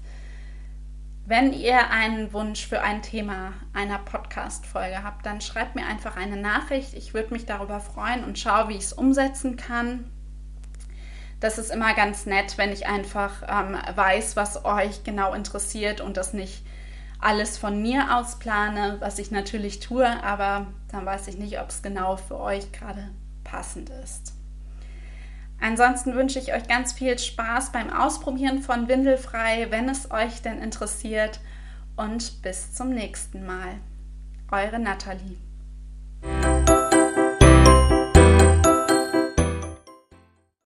Wenn 1.29 1.51
ihr 1.51 1.89
einen 1.89 2.31
Wunsch 2.31 2.65
für 2.65 2.81
ein 2.81 3.01
Thema 3.01 3.51
einer 3.73 3.97
Podcast-Folge 3.99 5.03
habt, 5.03 5.25
dann 5.25 5.41
schreibt 5.41 5.75
mir 5.75 5.85
einfach 5.85 6.15
eine 6.15 6.37
Nachricht. 6.37 6.93
Ich 6.93 7.13
würde 7.13 7.33
mich 7.33 7.45
darüber 7.45 7.81
freuen 7.81 8.23
und 8.23 8.39
schaue, 8.39 8.69
wie 8.69 8.75
ich 8.75 8.85
es 8.85 8.93
umsetzen 8.93 9.57
kann. 9.57 10.09
Das 11.41 11.57
ist 11.57 11.69
immer 11.69 11.93
ganz 11.95 12.27
nett, 12.27 12.57
wenn 12.57 12.71
ich 12.71 12.87
einfach 12.87 13.43
ähm, 13.45 13.77
weiß, 13.93 14.37
was 14.37 14.63
euch 14.63 15.03
genau 15.03 15.33
interessiert 15.33 15.99
und 15.99 16.15
das 16.15 16.31
nicht 16.31 16.63
alles 17.19 17.57
von 17.57 17.81
mir 17.81 18.15
aus 18.15 18.39
plane, 18.39 18.95
was 19.01 19.19
ich 19.19 19.29
natürlich 19.29 19.81
tue, 19.81 20.07
aber 20.23 20.67
dann 20.93 21.05
weiß 21.05 21.27
ich 21.27 21.37
nicht, 21.37 21.59
ob 21.59 21.71
es 21.71 21.81
genau 21.81 22.15
für 22.15 22.39
euch 22.39 22.71
gerade 22.71 23.09
passend 23.43 23.89
ist. 23.89 24.36
Ansonsten 25.59 26.15
wünsche 26.15 26.39
ich 26.39 26.53
euch 26.53 26.67
ganz 26.67 26.93
viel 26.93 27.17
Spaß 27.17 27.71
beim 27.71 27.91
Ausprobieren 27.91 28.61
von 28.61 28.87
Windelfrei, 28.87 29.67
wenn 29.69 29.89
es 29.89 30.11
euch 30.11 30.41
denn 30.41 30.61
interessiert. 30.61 31.39
Und 31.95 32.43
bis 32.43 32.73
zum 32.73 32.89
nächsten 32.89 33.45
Mal. 33.45 33.79
Eure 34.51 34.79
Nathalie. 34.79 35.37